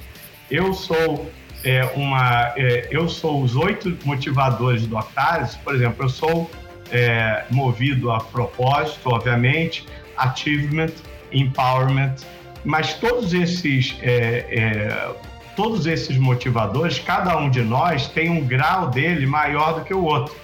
Eu 0.49 0.73
sou 0.73 1.31
é, 1.65 1.83
uma, 1.95 2.53
é, 2.55 2.87
eu 2.91 3.09
sou 3.09 3.41
os 3.41 3.55
oito 3.55 3.97
motivadores 4.05 4.85
do 4.85 4.95
Octares, 4.95 5.55
por 5.55 5.73
exemplo, 5.73 6.05
eu 6.05 6.09
sou 6.09 6.49
é, 6.91 7.43
movido 7.49 8.11
a 8.11 8.19
propósito, 8.19 9.09
obviamente, 9.09 9.85
achievement, 10.15 10.91
empowerment, 11.33 12.15
mas 12.63 12.93
todos 12.93 13.33
esses 13.33 13.97
é, 14.01 14.45
é, 14.49 15.15
todos 15.55 15.87
esses 15.87 16.17
motivadores, 16.17 16.99
cada 16.99 17.35
um 17.37 17.49
de 17.49 17.61
nós 17.61 18.07
tem 18.09 18.29
um 18.29 18.45
grau 18.45 18.89
dele 18.89 19.25
maior 19.25 19.79
do 19.79 19.85
que 19.85 19.93
o 19.93 20.03
outro. 20.03 20.35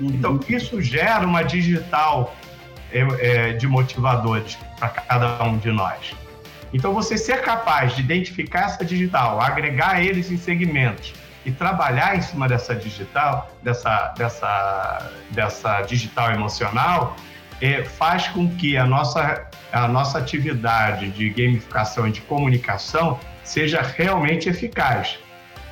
Então 0.00 0.32
uhum. 0.32 0.40
isso 0.48 0.80
gera 0.80 1.26
uma 1.26 1.42
digital 1.42 2.36
é, 2.92 3.52
de 3.54 3.66
motivadores 3.66 4.56
para 4.78 4.88
cada 4.90 5.42
um 5.44 5.58
de 5.58 5.72
nós. 5.72 6.14
Então, 6.72 6.92
você 6.92 7.16
ser 7.16 7.42
capaz 7.42 7.94
de 7.94 8.02
identificar 8.02 8.66
essa 8.66 8.84
digital, 8.84 9.40
agregar 9.40 10.02
eles 10.02 10.30
em 10.30 10.36
segmentos 10.36 11.14
e 11.44 11.52
trabalhar 11.52 12.16
em 12.16 12.20
cima 12.20 12.48
dessa 12.48 12.74
digital, 12.74 13.50
dessa, 13.62 14.12
dessa, 14.18 15.12
dessa 15.30 15.82
digital 15.82 16.32
emocional, 16.32 17.16
é, 17.60 17.84
faz 17.84 18.28
com 18.28 18.48
que 18.48 18.76
a 18.76 18.84
nossa, 18.84 19.46
a 19.72 19.88
nossa 19.88 20.18
atividade 20.18 21.10
de 21.10 21.30
gamificação 21.30 22.08
e 22.08 22.10
de 22.10 22.20
comunicação 22.22 23.18
seja 23.44 23.80
realmente 23.80 24.48
eficaz. 24.48 25.18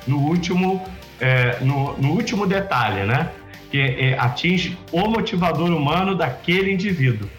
No 0.07 0.19
último, 0.19 0.83
é, 1.19 1.59
no, 1.59 1.97
no, 1.97 2.11
último 2.11 2.47
detalhe, 2.47 3.03
né? 3.03 3.29
Que 3.69 3.81
é, 3.81 4.19
atinge 4.19 4.77
o 4.91 5.07
motivador 5.09 5.69
humano 5.71 6.15
daquele 6.15 6.71
indivíduo. 6.71 7.29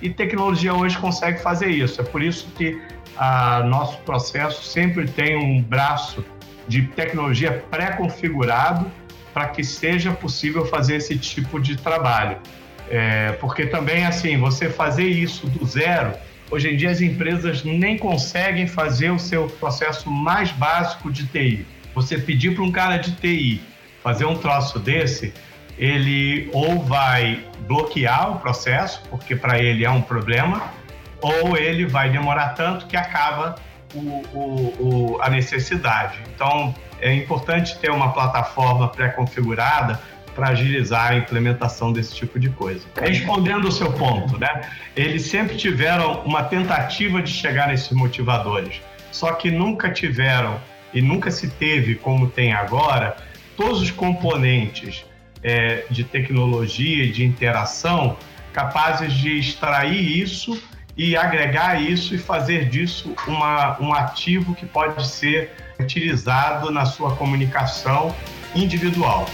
E 0.00 0.08
tecnologia 0.08 0.72
hoje 0.72 0.96
consegue 0.96 1.42
fazer 1.42 1.68
isso. 1.68 2.00
É 2.00 2.04
por 2.04 2.22
isso 2.22 2.46
que 2.56 2.80
a 3.20 3.62
nosso 3.64 3.98
processo 3.98 4.64
sempre 4.64 5.06
tem 5.06 5.36
um 5.36 5.60
braço 5.60 6.24
de 6.66 6.86
tecnologia 6.86 7.62
pré-configurado 7.70 8.90
para 9.34 9.48
que 9.48 9.62
seja 9.62 10.10
possível 10.10 10.64
fazer 10.64 10.96
esse 10.96 11.18
tipo 11.18 11.60
de 11.60 11.76
trabalho. 11.76 12.38
É, 12.88 13.32
porque 13.32 13.66
também, 13.66 14.06
assim, 14.06 14.38
você 14.38 14.70
fazer 14.70 15.04
isso 15.04 15.46
do 15.46 15.66
zero, 15.66 16.14
hoje 16.50 16.70
em 16.70 16.76
dia 16.78 16.90
as 16.90 17.02
empresas 17.02 17.62
nem 17.62 17.98
conseguem 17.98 18.66
fazer 18.66 19.10
o 19.10 19.18
seu 19.18 19.48
processo 19.48 20.10
mais 20.10 20.50
básico 20.52 21.12
de 21.12 21.26
TI. 21.26 21.66
Você 21.94 22.16
pedir 22.16 22.54
para 22.54 22.64
um 22.64 22.72
cara 22.72 22.96
de 22.96 23.12
TI 23.12 23.60
fazer 24.02 24.24
um 24.24 24.34
troço 24.34 24.78
desse, 24.78 25.34
ele 25.76 26.48
ou 26.54 26.82
vai 26.82 27.44
bloquear 27.68 28.32
o 28.32 28.40
processo, 28.40 29.02
porque 29.10 29.36
para 29.36 29.58
ele 29.62 29.84
é 29.84 29.90
um 29.90 30.00
problema, 30.00 30.72
ou 31.20 31.56
ele 31.56 31.86
vai 31.86 32.10
demorar 32.10 32.50
tanto 32.50 32.86
que 32.86 32.96
acaba 32.96 33.56
o, 33.94 33.98
o, 34.32 35.16
o, 35.16 35.22
a 35.22 35.28
necessidade. 35.28 36.18
Então, 36.34 36.74
é 37.00 37.12
importante 37.12 37.78
ter 37.78 37.90
uma 37.90 38.12
plataforma 38.12 38.88
pré-configurada 38.88 40.00
para 40.34 40.48
agilizar 40.48 41.10
a 41.10 41.16
implementação 41.16 41.92
desse 41.92 42.14
tipo 42.14 42.38
de 42.38 42.48
coisa. 42.50 42.86
Respondendo 43.00 43.66
o 43.66 43.72
seu 43.72 43.92
ponto, 43.92 44.38
né? 44.38 44.62
Eles 44.96 45.26
sempre 45.26 45.56
tiveram 45.56 46.22
uma 46.22 46.44
tentativa 46.44 47.20
de 47.20 47.30
chegar 47.30 47.68
nesses 47.68 47.90
motivadores, 47.90 48.80
só 49.10 49.32
que 49.32 49.50
nunca 49.50 49.90
tiveram 49.90 50.60
e 50.94 51.02
nunca 51.02 51.30
se 51.30 51.48
teve 51.48 51.96
como 51.96 52.28
tem 52.28 52.52
agora 52.52 53.16
todos 53.56 53.82
os 53.82 53.90
componentes 53.90 55.04
é, 55.42 55.84
de 55.90 56.04
tecnologia 56.04 57.10
de 57.10 57.24
interação 57.24 58.16
capazes 58.52 59.12
de 59.12 59.38
extrair 59.38 60.18
isso 60.18 60.60
e 61.00 61.16
agregar 61.16 61.80
isso 61.80 62.14
e 62.14 62.18
fazer 62.18 62.68
disso 62.68 63.14
uma, 63.26 63.80
um 63.80 63.94
ativo 63.94 64.54
que 64.54 64.66
pode 64.66 65.08
ser 65.08 65.50
utilizado 65.80 66.70
na 66.70 66.84
sua 66.84 67.16
comunicação 67.16 68.14
individual. 68.54 69.24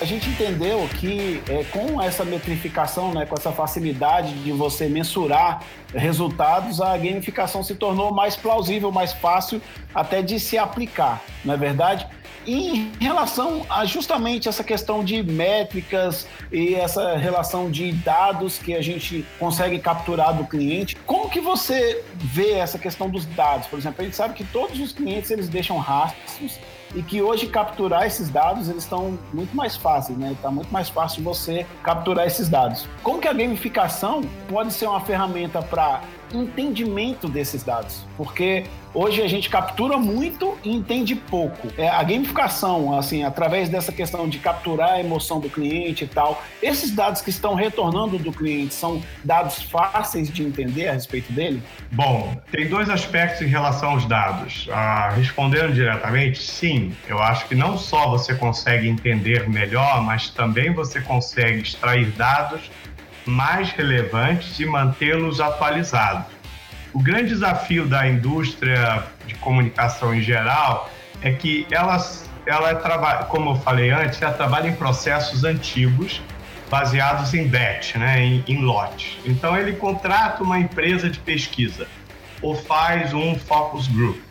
A 0.00 0.04
gente 0.06 0.30
entendeu 0.30 0.88
que 0.98 1.42
é, 1.46 1.62
com 1.64 2.00
essa 2.00 2.24
metrificação, 2.24 3.12
né, 3.12 3.26
com 3.26 3.34
essa 3.34 3.52
facilidade 3.52 4.32
de 4.42 4.50
você 4.50 4.88
mensurar 4.88 5.60
resultados, 5.94 6.80
a 6.80 6.96
gamificação 6.96 7.62
se 7.62 7.74
tornou 7.74 8.14
mais 8.14 8.34
plausível, 8.34 8.90
mais 8.90 9.12
fácil 9.12 9.60
até 9.94 10.22
de 10.22 10.40
se 10.40 10.56
aplicar, 10.56 11.20
não 11.44 11.52
é 11.52 11.56
verdade? 11.58 12.06
Em 12.48 12.90
relação 12.98 13.66
a 13.68 13.84
justamente 13.84 14.48
essa 14.48 14.64
questão 14.64 15.04
de 15.04 15.22
métricas 15.22 16.26
e 16.50 16.74
essa 16.74 17.16
relação 17.16 17.70
de 17.70 17.92
dados 17.92 18.58
que 18.58 18.74
a 18.74 18.80
gente 18.80 19.24
consegue 19.38 19.78
capturar 19.78 20.34
do 20.34 20.44
cliente, 20.44 20.96
como 21.04 21.28
que 21.28 21.40
você 21.40 22.02
vê 22.14 22.52
essa 22.52 22.78
questão 22.78 23.10
dos 23.10 23.26
dados? 23.26 23.66
Por 23.66 23.78
exemplo, 23.78 24.00
a 24.00 24.04
gente 24.04 24.16
sabe 24.16 24.32
que 24.32 24.44
todos 24.44 24.80
os 24.80 24.92
clientes 24.92 25.30
eles 25.30 25.48
deixam 25.48 25.76
rastros 25.76 26.58
e 26.94 27.02
que 27.02 27.22
hoje 27.22 27.46
capturar 27.46 28.06
esses 28.06 28.28
dados 28.28 28.68
eles 28.68 28.82
estão 28.82 29.18
muito 29.32 29.54
mais 29.54 29.76
fáceis, 29.76 30.18
né? 30.18 30.32
Está 30.32 30.50
muito 30.50 30.70
mais 30.72 30.88
fácil 30.88 31.22
você 31.22 31.66
capturar 31.82 32.26
esses 32.26 32.48
dados. 32.48 32.86
Como 33.02 33.20
que 33.20 33.28
a 33.28 33.32
gamificação 33.32 34.22
pode 34.48 34.72
ser 34.72 34.86
uma 34.86 35.00
ferramenta 35.00 35.62
para 35.62 36.02
entendimento 36.32 37.28
desses 37.28 37.62
dados? 37.62 38.04
Porque 38.16 38.64
Hoje 38.94 39.20
a 39.22 39.28
gente 39.28 39.50
captura 39.50 39.98
muito 39.98 40.56
e 40.64 40.74
entende 40.74 41.14
pouco. 41.14 41.68
É, 41.76 41.88
a 41.88 42.02
gamificação, 42.02 42.98
assim, 42.98 43.22
através 43.22 43.68
dessa 43.68 43.92
questão 43.92 44.28
de 44.28 44.38
capturar 44.38 44.92
a 44.92 45.00
emoção 45.00 45.40
do 45.40 45.48
cliente 45.50 46.04
e 46.04 46.06
tal, 46.06 46.42
esses 46.62 46.90
dados 46.90 47.20
que 47.20 47.30
estão 47.30 47.54
retornando 47.54 48.18
do 48.18 48.32
cliente 48.32 48.74
são 48.74 49.02
dados 49.22 49.62
fáceis 49.62 50.30
de 50.30 50.42
entender 50.42 50.88
a 50.88 50.92
respeito 50.92 51.32
dele? 51.32 51.62
Bom, 51.92 52.34
tem 52.50 52.66
dois 52.66 52.88
aspectos 52.88 53.42
em 53.42 53.46
relação 53.46 53.90
aos 53.90 54.06
dados. 54.06 54.68
Ah, 54.72 55.10
respondendo 55.14 55.74
diretamente, 55.74 56.42
sim, 56.42 56.77
eu 57.06 57.22
acho 57.22 57.46
que 57.46 57.54
não 57.54 57.76
só 57.78 58.08
você 58.08 58.34
consegue 58.34 58.88
entender 58.88 59.48
melhor, 59.48 60.02
mas 60.02 60.30
também 60.30 60.72
você 60.72 61.00
consegue 61.00 61.62
extrair 61.62 62.06
dados 62.12 62.70
mais 63.26 63.70
relevantes 63.70 64.58
e 64.58 64.66
mantê-los 64.66 65.40
atualizados. 65.40 66.26
O 66.92 67.00
grande 67.00 67.28
desafio 67.28 67.86
da 67.86 68.08
indústria 68.08 69.04
de 69.26 69.34
comunicação 69.36 70.14
em 70.14 70.22
geral 70.22 70.90
é 71.22 71.30
que 71.32 71.66
elas, 71.70 72.28
ela 72.46 72.74
trabalha, 72.74 73.24
como 73.24 73.50
eu 73.50 73.56
falei 73.56 73.90
antes, 73.90 74.20
ela 74.22 74.32
trabalha 74.32 74.68
em 74.68 74.74
processos 74.74 75.44
antigos 75.44 76.20
baseados 76.70 77.34
em 77.34 77.46
batch, 77.46 77.96
né, 77.96 78.20
em, 78.20 78.44
em 78.46 78.62
lote. 78.62 79.18
Então 79.24 79.56
ele 79.56 79.72
contrata 79.72 80.42
uma 80.42 80.58
empresa 80.58 81.08
de 81.08 81.18
pesquisa 81.18 81.86
ou 82.40 82.54
faz 82.54 83.12
um 83.14 83.38
focus 83.38 83.88
group. 83.88 84.27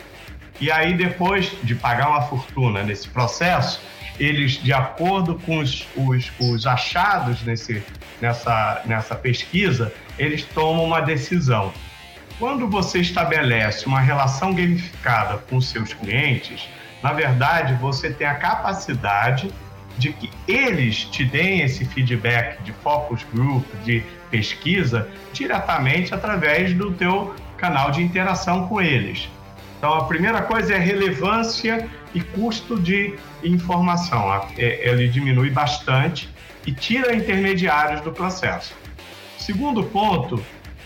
E 0.60 0.72
aí 0.72 0.96
depois 0.96 1.52
de 1.64 1.76
pagar 1.76 2.10
uma 2.10 2.22
fortuna 2.24 2.84
nesse 2.84 3.08
processo, 3.10 3.82
eles, 4.20 4.54
de 4.54 4.74
acordo 4.74 5.36
com 5.36 5.60
os, 5.60 5.88
os, 5.96 6.32
os 6.40 6.66
achados 6.66 7.44
nesse, 7.44 7.84
nessa, 8.20 8.82
nessa 8.86 9.16
pesquisa, 9.16 9.94
eles 10.18 10.44
tomam 10.44 10.86
uma 10.86 11.02
decisão. 11.02 11.72
Quando 12.40 12.68
você 12.68 13.00
estabelece 13.00 13.86
uma 13.86 14.00
relação 14.00 14.54
gamificada 14.54 15.38
com 15.50 15.62
seus 15.62 15.94
clientes, 15.94 16.68
na 17.02 17.14
verdade, 17.14 17.74
você 17.76 18.10
tem 18.12 18.28
a 18.28 18.36
capacidade 18.36 19.52
de 19.98 20.14
que 20.14 20.30
eles 20.48 21.06
te 21.06 21.26
deem 21.26 21.62
esse 21.62 21.86
feedback 21.86 22.62
de 22.64 22.72
focus 22.72 23.26
group, 23.34 23.66
de 23.84 24.04
pesquisa, 24.30 25.10
diretamente 25.34 26.14
através 26.14 26.74
do 26.74 26.92
teu 26.92 27.36
canal 27.58 27.90
de 27.90 28.04
interação 28.04 28.68
com 28.68 28.80
eles. 28.80 29.28
Então, 29.78 29.94
a 29.94 30.06
primeira 30.06 30.42
coisa 30.42 30.74
é 30.74 30.80
relevância 30.80 31.88
e 32.14 32.22
custo 32.22 32.80
de 32.80 33.14
informação. 33.44 34.34
É, 34.58 34.90
ele 34.90 35.08
diminui 35.08 35.50
bastante 35.50 36.30
e 36.66 36.72
tira 36.72 37.16
intermediários 37.16 38.02
do 38.02 38.12
processo. 38.12 38.76
Segundo 39.38 39.84
ponto, 39.84 40.44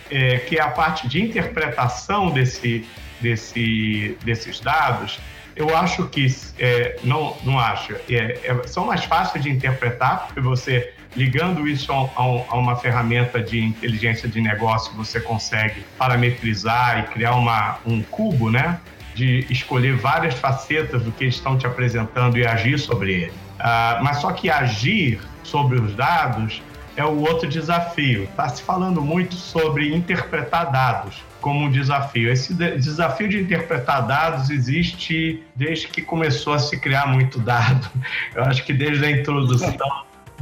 é, 0.10 0.38
que 0.40 0.58
é 0.58 0.62
a 0.62 0.70
parte 0.70 1.08
de 1.08 1.22
interpretação 1.22 2.30
desse, 2.32 2.86
desse, 3.22 4.18
desses 4.24 4.60
dados, 4.60 5.20
eu 5.56 5.76
acho 5.76 6.08
que, 6.08 6.28
é, 6.60 7.00
não, 7.04 7.36
não 7.44 7.60
acho, 7.60 7.94
é, 8.10 8.40
é, 8.44 8.68
são 8.68 8.86
mais 8.86 9.04
fáceis 9.06 9.44
de 9.44 9.50
interpretar, 9.50 10.28
porque 10.28 10.42
você, 10.42 10.94
ligando 11.16 11.68
isso 11.68 11.92
a, 11.92 12.56
uma 12.56 12.76
ferramenta 12.76 13.42
de 13.42 13.60
inteligência 13.60 14.28
de 14.28 14.42
negócio, 14.42 14.94
você 14.96 15.20
consegue 15.20 15.84
parametrizar 15.98 17.00
e 17.00 17.04
criar 17.14 17.36
uma, 17.36 17.78
um 17.86 18.02
cubo, 18.02 18.50
né? 18.50 18.80
De 19.14 19.46
escolher 19.50 19.96
várias 19.96 20.36
facetas 20.36 21.04
do 21.04 21.12
que 21.12 21.26
estão 21.26 21.58
te 21.58 21.68
apresentando 21.68 22.38
e 22.38 22.46
agir 22.46 22.80
sobre 22.80 23.14
ele. 23.14 23.34
Ah, 23.60 24.00
mas 24.02 24.18
só 24.18 24.32
que 24.32 24.50
agir 24.50 25.20
sobre 25.44 25.80
os 25.80 25.94
dados 25.96 26.62
é 26.96 27.04
o 27.04 27.20
outro 27.20 27.48
desafio. 27.48 28.24
Está 28.24 28.48
se 28.50 28.64
falando 28.64 29.02
muito 29.02 29.36
sobre 29.36 29.94
interpretar 29.94 30.72
dados 30.72 31.24
como 31.42 31.66
um 31.66 31.72
desafio. 31.72 32.32
Esse 32.32 32.54
desafio 32.54 33.28
de 33.28 33.42
interpretar 33.42 34.06
dados 34.06 34.50
existe 34.50 35.44
desde 35.56 35.88
que 35.88 36.02
começou 36.02 36.54
a 36.54 36.60
se 36.60 36.80
criar 36.80 37.08
muito 37.08 37.40
dado. 37.40 37.90
Eu 38.34 38.44
acho 38.44 38.64
que 38.64 38.72
desde 38.72 39.06
a 39.06 39.12
introdução 39.12 39.76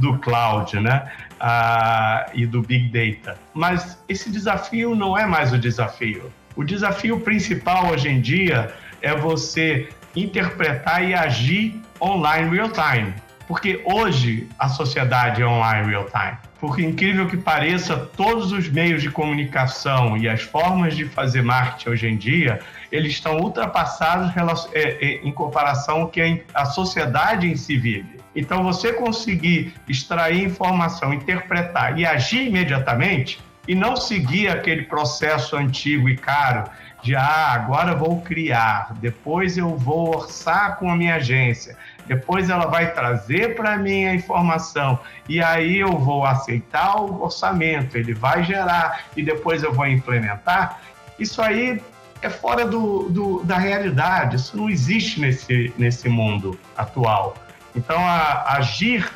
do 0.00 0.18
cloud, 0.18 0.78
né? 0.80 1.10
Ah, 1.38 2.26
e 2.34 2.46
do 2.46 2.62
big 2.62 2.88
data. 2.88 3.38
Mas 3.54 3.98
esse 4.08 4.30
desafio 4.30 4.94
não 4.94 5.16
é 5.16 5.26
mais 5.26 5.52
o 5.52 5.58
desafio. 5.58 6.30
O 6.56 6.64
desafio 6.64 7.20
principal 7.20 7.90
hoje 7.90 8.08
em 8.08 8.20
dia 8.20 8.74
é 9.00 9.14
você 9.14 9.88
interpretar 10.14 11.08
e 11.08 11.14
agir 11.14 11.80
online 12.00 12.54
real 12.54 12.70
time. 12.70 13.14
Porque 13.46 13.80
hoje 13.84 14.48
a 14.58 14.68
sociedade 14.68 15.42
é 15.42 15.46
online 15.46 15.88
real 15.88 16.06
time. 16.06 16.36
Porque 16.60 16.82
incrível 16.82 17.26
que 17.26 17.38
pareça, 17.38 17.96
todos 17.96 18.52
os 18.52 18.68
meios 18.68 19.02
de 19.02 19.10
comunicação 19.10 20.16
e 20.16 20.28
as 20.28 20.42
formas 20.42 20.94
de 20.94 21.06
fazer 21.06 21.42
marketing 21.42 21.88
hoje 21.88 22.06
em 22.06 22.16
dia, 22.16 22.60
eles 22.92 23.12
estão 23.12 23.38
ultrapassados 23.38 24.30
é, 24.74 24.80
é, 24.80 25.26
em 25.26 25.32
comparação 25.32 26.02
ao 26.02 26.08
que 26.08 26.44
a 26.52 26.66
sociedade 26.66 27.48
em 27.48 27.56
si 27.56 27.78
vive. 27.78 28.19
Então, 28.34 28.62
você 28.62 28.92
conseguir 28.92 29.74
extrair 29.88 30.44
informação, 30.44 31.12
interpretar 31.12 31.98
e 31.98 32.06
agir 32.06 32.46
imediatamente 32.46 33.40
e 33.66 33.74
não 33.74 33.96
seguir 33.96 34.48
aquele 34.48 34.82
processo 34.82 35.56
antigo 35.56 36.08
e 36.08 36.16
caro 36.16 36.64
de 37.02 37.16
ah, 37.16 37.52
agora 37.52 37.94
vou 37.94 38.20
criar, 38.20 38.92
depois 39.00 39.56
eu 39.56 39.76
vou 39.76 40.14
orçar 40.16 40.76
com 40.76 40.90
a 40.90 40.96
minha 40.96 41.16
agência, 41.16 41.76
depois 42.06 42.50
ela 42.50 42.66
vai 42.66 42.92
trazer 42.92 43.54
para 43.54 43.76
mim 43.78 44.04
a 44.04 44.14
informação 44.14 44.98
e 45.28 45.42
aí 45.42 45.78
eu 45.78 45.96
vou 45.96 46.24
aceitar 46.24 47.00
o 47.00 47.22
orçamento, 47.22 47.96
ele 47.96 48.12
vai 48.12 48.44
gerar 48.44 49.04
e 49.16 49.22
depois 49.22 49.62
eu 49.62 49.72
vou 49.72 49.86
implementar. 49.86 50.80
Isso 51.18 51.40
aí 51.40 51.80
é 52.20 52.28
fora 52.28 52.66
do, 52.66 53.08
do 53.08 53.42
da 53.44 53.56
realidade, 53.56 54.36
isso 54.36 54.56
não 54.56 54.68
existe 54.68 55.20
nesse, 55.20 55.72
nesse 55.78 56.08
mundo 56.08 56.58
atual. 56.76 57.34
Então, 57.74 57.98
a, 57.98 58.56
agir 58.56 59.10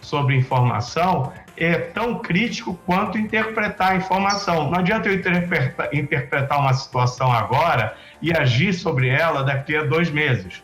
sobre 0.00 0.36
informação 0.36 1.32
é 1.56 1.74
tão 1.74 2.18
crítico 2.18 2.78
quanto 2.86 3.18
interpretar 3.18 3.92
a 3.92 3.96
informação. 3.96 4.70
Não 4.70 4.78
adianta 4.78 5.08
eu 5.08 5.14
interpretar, 5.14 5.94
interpretar 5.94 6.58
uma 6.58 6.72
situação 6.72 7.30
agora 7.32 7.96
e 8.20 8.32
agir 8.32 8.72
sobre 8.72 9.08
ela 9.08 9.42
daqui 9.42 9.76
a 9.76 9.84
dois 9.84 10.10
meses. 10.10 10.62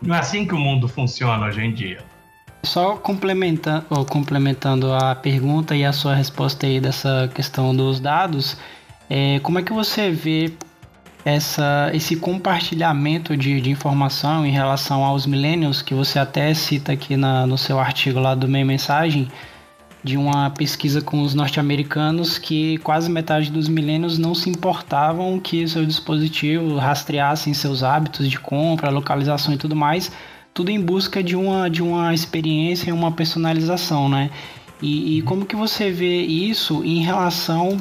Não 0.00 0.14
é 0.14 0.18
assim 0.18 0.46
que 0.46 0.54
o 0.54 0.58
mundo 0.58 0.88
funciona 0.88 1.46
hoje 1.46 1.62
em 1.62 1.72
dia. 1.72 1.98
Só 2.64 2.96
complementando, 2.96 4.04
complementando 4.06 4.92
a 4.92 5.14
pergunta 5.14 5.74
e 5.74 5.84
a 5.84 5.92
sua 5.92 6.14
resposta 6.14 6.66
aí 6.66 6.80
dessa 6.80 7.30
questão 7.34 7.74
dos 7.74 8.00
dados, 8.00 8.56
é, 9.10 9.40
como 9.40 9.58
é 9.58 9.62
que 9.62 9.72
você 9.72 10.10
vê 10.10 10.52
essa, 11.24 11.90
esse 11.94 12.16
compartilhamento 12.16 13.36
de, 13.36 13.60
de 13.60 13.70
informação 13.70 14.44
em 14.44 14.50
relação 14.50 15.04
aos 15.04 15.26
millennials, 15.26 15.80
que 15.80 15.94
você 15.94 16.18
até 16.18 16.52
cita 16.54 16.92
aqui 16.92 17.16
na, 17.16 17.46
no 17.46 17.56
seu 17.56 17.78
artigo 17.78 18.18
lá 18.18 18.34
do 18.34 18.48
Meio 18.48 18.66
Mensagem, 18.66 19.30
de 20.02 20.16
uma 20.16 20.50
pesquisa 20.50 21.00
com 21.00 21.22
os 21.22 21.32
norte-americanos 21.32 22.36
que 22.36 22.76
quase 22.78 23.08
metade 23.08 23.52
dos 23.52 23.68
milênios 23.68 24.18
não 24.18 24.34
se 24.34 24.50
importavam 24.50 25.38
que 25.38 25.66
seu 25.68 25.86
dispositivo 25.86 26.76
rastreassem 26.76 27.54
seus 27.54 27.84
hábitos 27.84 28.28
de 28.28 28.38
compra, 28.38 28.90
localização 28.90 29.54
e 29.54 29.56
tudo 29.56 29.76
mais, 29.76 30.10
tudo 30.52 30.70
em 30.70 30.80
busca 30.80 31.22
de 31.22 31.36
uma, 31.36 31.70
de 31.70 31.82
uma 31.82 32.12
experiência 32.12 32.90
e 32.90 32.92
uma 32.92 33.12
personalização, 33.12 34.08
né? 34.08 34.30
E, 34.82 35.18
e 35.18 35.22
como 35.22 35.46
que 35.46 35.54
você 35.54 35.92
vê 35.92 36.22
isso 36.22 36.82
em 36.84 37.00
relação 37.00 37.78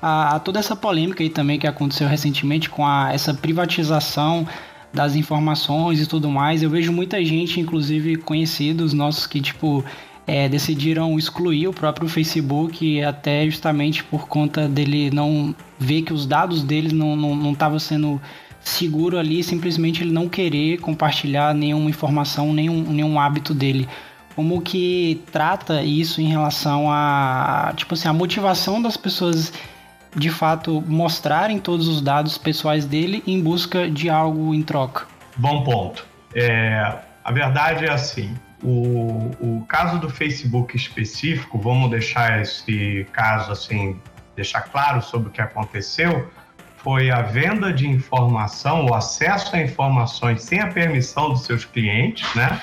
a, 0.00 0.36
a, 0.36 0.40
toda 0.40 0.58
essa 0.58 0.76
polêmica 0.76 1.22
aí 1.22 1.30
também 1.30 1.58
que 1.58 1.66
aconteceu 1.66 2.08
recentemente 2.08 2.68
com 2.68 2.86
a, 2.86 3.12
essa 3.12 3.32
privatização 3.32 4.46
das 4.92 5.14
informações 5.14 6.00
e 6.00 6.06
tudo 6.06 6.30
mais? 6.30 6.62
Eu 6.62 6.70
vejo 6.70 6.92
muita 6.92 7.24
gente, 7.24 7.60
inclusive 7.60 8.16
conhecidos 8.16 8.92
nossos, 8.92 9.26
que 9.26 9.40
tipo 9.40 9.84
é, 10.26 10.48
decidiram 10.48 11.18
excluir 11.18 11.68
o 11.68 11.72
próprio 11.72 12.08
Facebook 12.08 13.02
até 13.02 13.44
justamente 13.46 14.02
por 14.02 14.26
conta 14.26 14.68
dele 14.68 15.10
não 15.10 15.54
ver 15.78 16.02
que 16.02 16.12
os 16.12 16.26
dados 16.26 16.62
deles 16.62 16.92
não 16.92 17.14
estavam 17.52 17.68
não, 17.68 17.72
não 17.72 17.78
sendo 17.78 18.20
seguro 18.66 19.16
ali, 19.16 19.44
simplesmente 19.44 20.02
ele 20.02 20.10
não 20.10 20.28
querer 20.28 20.78
compartilhar 20.78 21.54
nenhuma 21.54 21.88
informação, 21.88 22.52
nenhum, 22.52 22.82
nenhum 22.82 23.20
hábito 23.20 23.54
dele. 23.54 23.88
Como 24.34 24.60
que 24.60 25.22
trata 25.32 25.82
isso 25.82 26.20
em 26.20 26.26
relação 26.26 26.90
a, 26.90 27.72
tipo 27.76 27.94
assim, 27.94 28.08
a 28.08 28.12
motivação 28.12 28.82
das 28.82 28.96
pessoas 28.96 29.52
de 30.16 30.30
fato 30.30 30.82
mostrarem 30.86 31.58
todos 31.58 31.86
os 31.86 32.00
dados 32.00 32.38
pessoais 32.38 32.86
dele 32.86 33.22
em 33.26 33.40
busca 33.40 33.88
de 33.88 34.08
algo 34.08 34.54
em 34.54 34.62
troca? 34.62 35.06
Bom 35.36 35.62
ponto. 35.62 36.06
É, 36.34 36.98
a 37.22 37.30
verdade 37.30 37.84
é 37.84 37.92
assim, 37.92 38.34
o, 38.62 39.30
o 39.40 39.64
caso 39.68 39.98
do 39.98 40.08
Facebook 40.08 40.74
específico, 40.74 41.58
vamos 41.58 41.90
deixar 41.90 42.40
esse 42.40 43.06
caso 43.12 43.52
assim, 43.52 44.00
deixar 44.34 44.62
claro 44.62 45.02
sobre 45.02 45.28
o 45.28 45.30
que 45.30 45.40
aconteceu, 45.40 46.30
foi 46.78 47.10
a 47.10 47.20
venda 47.20 47.72
de 47.72 47.86
informação, 47.86 48.86
o 48.86 48.94
acesso 48.94 49.54
a 49.54 49.60
informações 49.60 50.42
sem 50.42 50.60
a 50.60 50.68
permissão 50.68 51.30
dos 51.30 51.44
seus 51.44 51.64
clientes, 51.64 52.32
né? 52.34 52.60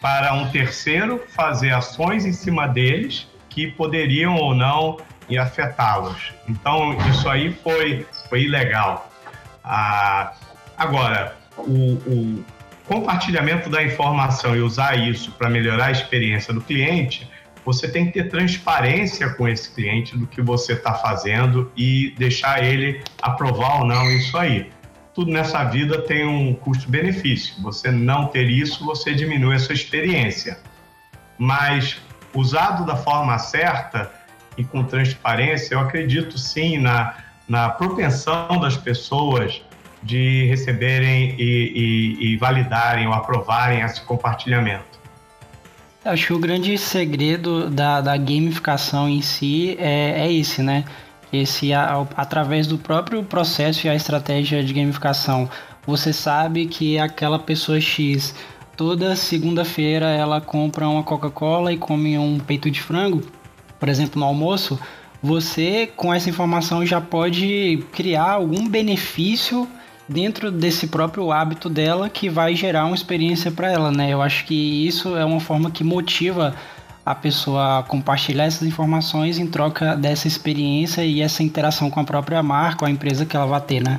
Para 0.00 0.34
um 0.34 0.50
terceiro 0.50 1.22
fazer 1.28 1.72
ações 1.72 2.26
em 2.26 2.32
cima 2.32 2.66
deles 2.66 3.28
que 3.48 3.68
poderiam 3.68 4.34
ou 4.34 4.54
não 4.54 4.96
afetá-los. 5.38 6.32
Então, 6.48 6.96
isso 7.08 7.28
aí 7.28 7.52
foi, 7.62 8.06
foi 8.28 8.42
ilegal. 8.42 9.10
Ah, 9.64 10.32
agora, 10.76 11.36
o, 11.56 11.94
o, 12.06 12.44
compartilhamento 12.86 13.70
da 13.70 13.82
informação 13.82 14.56
e 14.56 14.60
usar 14.60 14.96
isso 14.96 15.32
para 15.32 15.48
melhorar 15.48 15.86
a 15.86 15.90
experiência 15.90 16.52
do 16.52 16.60
cliente, 16.60 17.30
você 17.64 17.88
tem 17.88 18.06
que 18.06 18.12
ter 18.12 18.28
transparência 18.28 19.30
com 19.30 19.46
esse 19.46 19.72
cliente 19.72 20.16
do 20.16 20.26
que 20.26 20.42
você 20.42 20.72
está 20.72 20.94
fazendo 20.94 21.70
e 21.76 22.12
deixar 22.18 22.64
ele 22.64 23.02
aprovar 23.20 23.80
ou 23.80 23.86
não 23.86 24.10
isso 24.10 24.36
aí. 24.36 24.70
Tudo 25.14 25.30
nessa 25.30 25.62
vida 25.64 26.02
tem 26.02 26.26
um 26.26 26.54
custo-benefício. 26.54 27.62
Você 27.62 27.90
não 27.90 28.26
ter 28.26 28.48
isso, 28.48 28.84
você 28.84 29.14
diminui 29.14 29.54
a 29.54 29.58
sua 29.58 29.74
experiência. 29.74 30.58
Mas 31.38 31.98
usado 32.34 32.84
da 32.84 32.96
forma 32.96 33.38
certa 33.38 34.10
e 34.56 34.64
com 34.64 34.84
transparência, 34.84 35.74
eu 35.74 35.80
acredito 35.80 36.38
sim 36.38 36.78
na, 36.78 37.14
na 37.48 37.70
propensão 37.70 38.60
das 38.60 38.76
pessoas 38.76 39.62
de 40.02 40.46
receberem 40.46 41.36
e, 41.38 42.18
e, 42.20 42.32
e 42.32 42.36
validarem 42.36 43.06
ou 43.06 43.12
aprovarem 43.12 43.80
esse 43.82 44.00
compartilhamento. 44.02 44.92
Acho 46.04 46.26
que 46.26 46.32
o 46.32 46.38
grande 46.38 46.76
segredo 46.76 47.70
da, 47.70 48.00
da 48.00 48.16
gamificação 48.16 49.08
em 49.08 49.22
si 49.22 49.76
é, 49.78 50.26
é 50.26 50.32
esse, 50.32 50.60
né? 50.60 50.84
Esse, 51.32 51.72
a, 51.72 52.04
através 52.16 52.66
do 52.66 52.76
próprio 52.76 53.22
processo 53.22 53.86
e 53.86 53.90
a 53.90 53.94
estratégia 53.94 54.64
de 54.64 54.74
gamificação, 54.74 55.48
você 55.86 56.12
sabe 56.12 56.66
que 56.66 56.98
aquela 56.98 57.38
pessoa 57.38 57.80
X 57.80 58.34
toda 58.76 59.14
segunda-feira 59.14 60.10
ela 60.10 60.40
compra 60.40 60.88
uma 60.88 61.04
Coca-Cola 61.04 61.72
e 61.72 61.76
come 61.76 62.18
um 62.18 62.38
peito 62.38 62.68
de 62.68 62.80
frango, 62.80 63.22
por 63.82 63.88
exemplo, 63.88 64.20
no 64.20 64.24
almoço, 64.24 64.78
você 65.20 65.90
com 65.96 66.14
essa 66.14 66.30
informação 66.30 66.86
já 66.86 67.00
pode 67.00 67.84
criar 67.90 68.30
algum 68.30 68.68
benefício 68.68 69.68
dentro 70.08 70.52
desse 70.52 70.86
próprio 70.86 71.32
hábito 71.32 71.68
dela 71.68 72.08
que 72.08 72.28
vai 72.28 72.54
gerar 72.54 72.84
uma 72.84 72.94
experiência 72.94 73.50
para 73.50 73.72
ela, 73.72 73.90
né? 73.90 74.10
Eu 74.10 74.22
acho 74.22 74.44
que 74.44 74.86
isso 74.86 75.16
é 75.16 75.24
uma 75.24 75.40
forma 75.40 75.68
que 75.68 75.82
motiva 75.82 76.54
a 77.04 77.12
pessoa 77.12 77.80
a 77.80 77.82
compartilhar 77.82 78.44
essas 78.44 78.68
informações 78.68 79.36
em 79.36 79.48
troca 79.48 79.96
dessa 79.96 80.28
experiência 80.28 81.04
e 81.04 81.20
essa 81.20 81.42
interação 81.42 81.90
com 81.90 81.98
a 81.98 82.04
própria 82.04 82.40
marca, 82.40 82.86
a 82.86 82.90
empresa 82.90 83.26
que 83.26 83.34
ela 83.34 83.46
vai 83.46 83.60
ter, 83.62 83.82
né? 83.82 83.98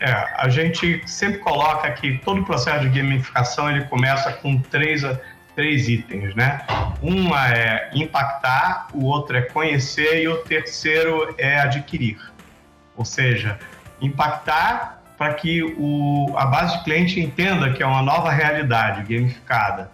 É, 0.00 0.10
a 0.10 0.48
gente 0.48 1.00
sempre 1.06 1.38
coloca 1.38 1.88
que 1.92 2.18
todo 2.24 2.40
o 2.40 2.44
processo 2.44 2.80
de 2.80 2.98
gamificação 2.98 3.70
ele 3.70 3.84
começa 3.84 4.32
com 4.32 4.58
três, 4.58 5.04
três 5.60 5.90
itens, 5.90 6.34
né? 6.34 6.62
Um 7.02 7.36
é 7.36 7.90
impactar, 7.92 8.88
o 8.94 9.04
outro 9.04 9.36
é 9.36 9.42
conhecer 9.42 10.22
e 10.22 10.26
o 10.26 10.38
terceiro 10.38 11.34
é 11.36 11.60
adquirir. 11.60 12.18
Ou 12.96 13.04
seja, 13.04 13.58
impactar 14.00 15.02
para 15.18 15.34
que 15.34 15.62
o, 15.76 16.32
a 16.34 16.46
base 16.46 16.78
de 16.78 16.84
cliente 16.84 17.20
entenda 17.20 17.74
que 17.74 17.82
é 17.82 17.86
uma 17.86 18.00
nova 18.00 18.30
realidade 18.30 19.02
gamificada. 19.02 19.90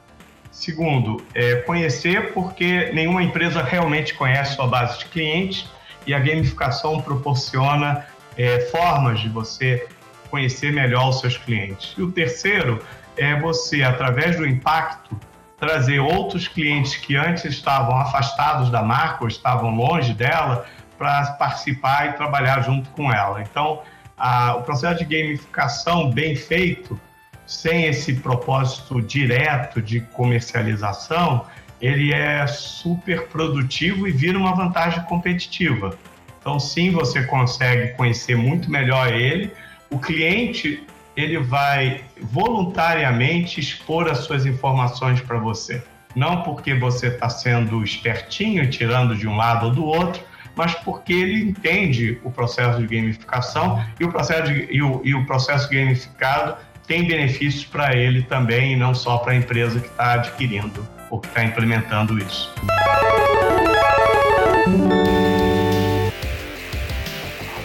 Segundo, 0.53 1.21
é 1.35 1.57
conhecer 1.57 2.33
porque 2.33 2.93
nenhuma 2.95 3.25
empresa 3.25 3.61
realmente 3.61 4.15
conhece 4.15 4.55
sua 4.55 4.69
base 4.69 5.01
de 5.01 5.07
clientes 5.07 5.69
e 6.07 6.15
a 6.15 6.21
gamificação 6.21 7.01
proporciona 7.01 8.07
é, 8.39 8.61
formas 8.71 9.19
de 9.19 9.29
você 9.29 9.89
conhecer 10.31 10.73
melhor 10.73 11.09
os 11.09 11.19
seus 11.19 11.37
clientes. 11.37 11.93
E 11.99 12.03
o 12.03 12.13
terceiro 12.13 12.81
é 13.17 13.35
você, 13.41 13.83
através 13.83 14.37
do 14.37 14.47
impacto, 14.47 15.19
trazer 15.59 15.99
outros 16.01 16.47
clientes 16.49 16.97
que 16.97 17.17
antes 17.17 17.45
estavam 17.45 17.97
afastados 17.97 18.71
da 18.71 18.83
marca 18.83 19.25
ou 19.25 19.29
estavam 19.29 19.75
longe 19.75 20.13
dela 20.13 20.67
para 20.99 21.33
participar 21.33 22.11
e 22.11 22.13
trabalhar 22.13 22.61
junto 22.63 22.89
com 22.91 23.13
ela. 23.13 23.43
Então, 23.43 23.83
a, 24.17 24.55
o 24.57 24.63
processo 24.63 25.05
de 25.05 25.05
gamificação 25.05 26.11
bem 26.11 26.35
feito, 26.35 26.99
sem 27.47 27.87
esse 27.87 28.15
propósito 28.15 29.01
direto 29.01 29.81
de 29.81 30.01
comercialização, 30.01 31.47
ele 31.81 32.13
é 32.13 32.47
super 32.47 33.29
produtivo 33.29 34.09
e 34.09 34.13
vira 34.13 34.39
uma 34.39 34.55
vantagem 34.55 35.03
competitiva. 35.05 35.97
Então, 36.41 36.59
sim, 36.59 36.91
você 36.91 37.25
consegue 37.25 37.95
conhecer 37.95 38.37
muito 38.37 38.71
melhor 38.71 39.13
ele. 39.13 39.53
O 39.91 39.99
cliente 39.99 40.87
ele 41.17 41.39
vai 41.39 42.05
voluntariamente 42.21 43.59
expor 43.59 44.09
as 44.09 44.19
suas 44.19 44.45
informações 44.45 45.21
para 45.21 45.39
você. 45.39 45.83
Não 46.15 46.43
porque 46.43 46.75
você 46.75 47.09
está 47.09 47.29
sendo 47.29 47.83
espertinho, 47.83 48.69
tirando 48.71 49.17
de 49.17 49.27
um 49.27 49.37
lado 49.37 49.67
ou 49.67 49.73
do 49.73 49.85
outro, 49.85 50.23
mas 50.55 50.75
porque 50.75 51.13
ele 51.13 51.43
entende 51.43 52.19
o 52.25 52.31
processo 52.31 52.81
de 52.81 52.87
gamificação 52.87 53.85
e 54.01 54.05
o 54.05 54.11
processo, 54.11 54.53
de, 54.53 54.69
e 54.71 54.83
o, 54.83 55.03
e 55.05 55.15
o 55.15 55.27
processo 55.27 55.69
gamificado 55.71 56.57
tem 56.87 57.07
benefícios 57.07 57.65
para 57.65 57.97
ele 57.97 58.23
também, 58.23 58.73
e 58.73 58.77
não 58.77 58.95
só 58.95 59.19
para 59.19 59.33
a 59.33 59.37
empresa 59.37 59.81
que 59.81 59.89
está 59.89 60.15
adquirindo 60.15 60.87
ou 61.11 61.21
que 61.21 61.27
está 61.27 61.45
implementando 61.45 62.17
isso. 62.19 62.53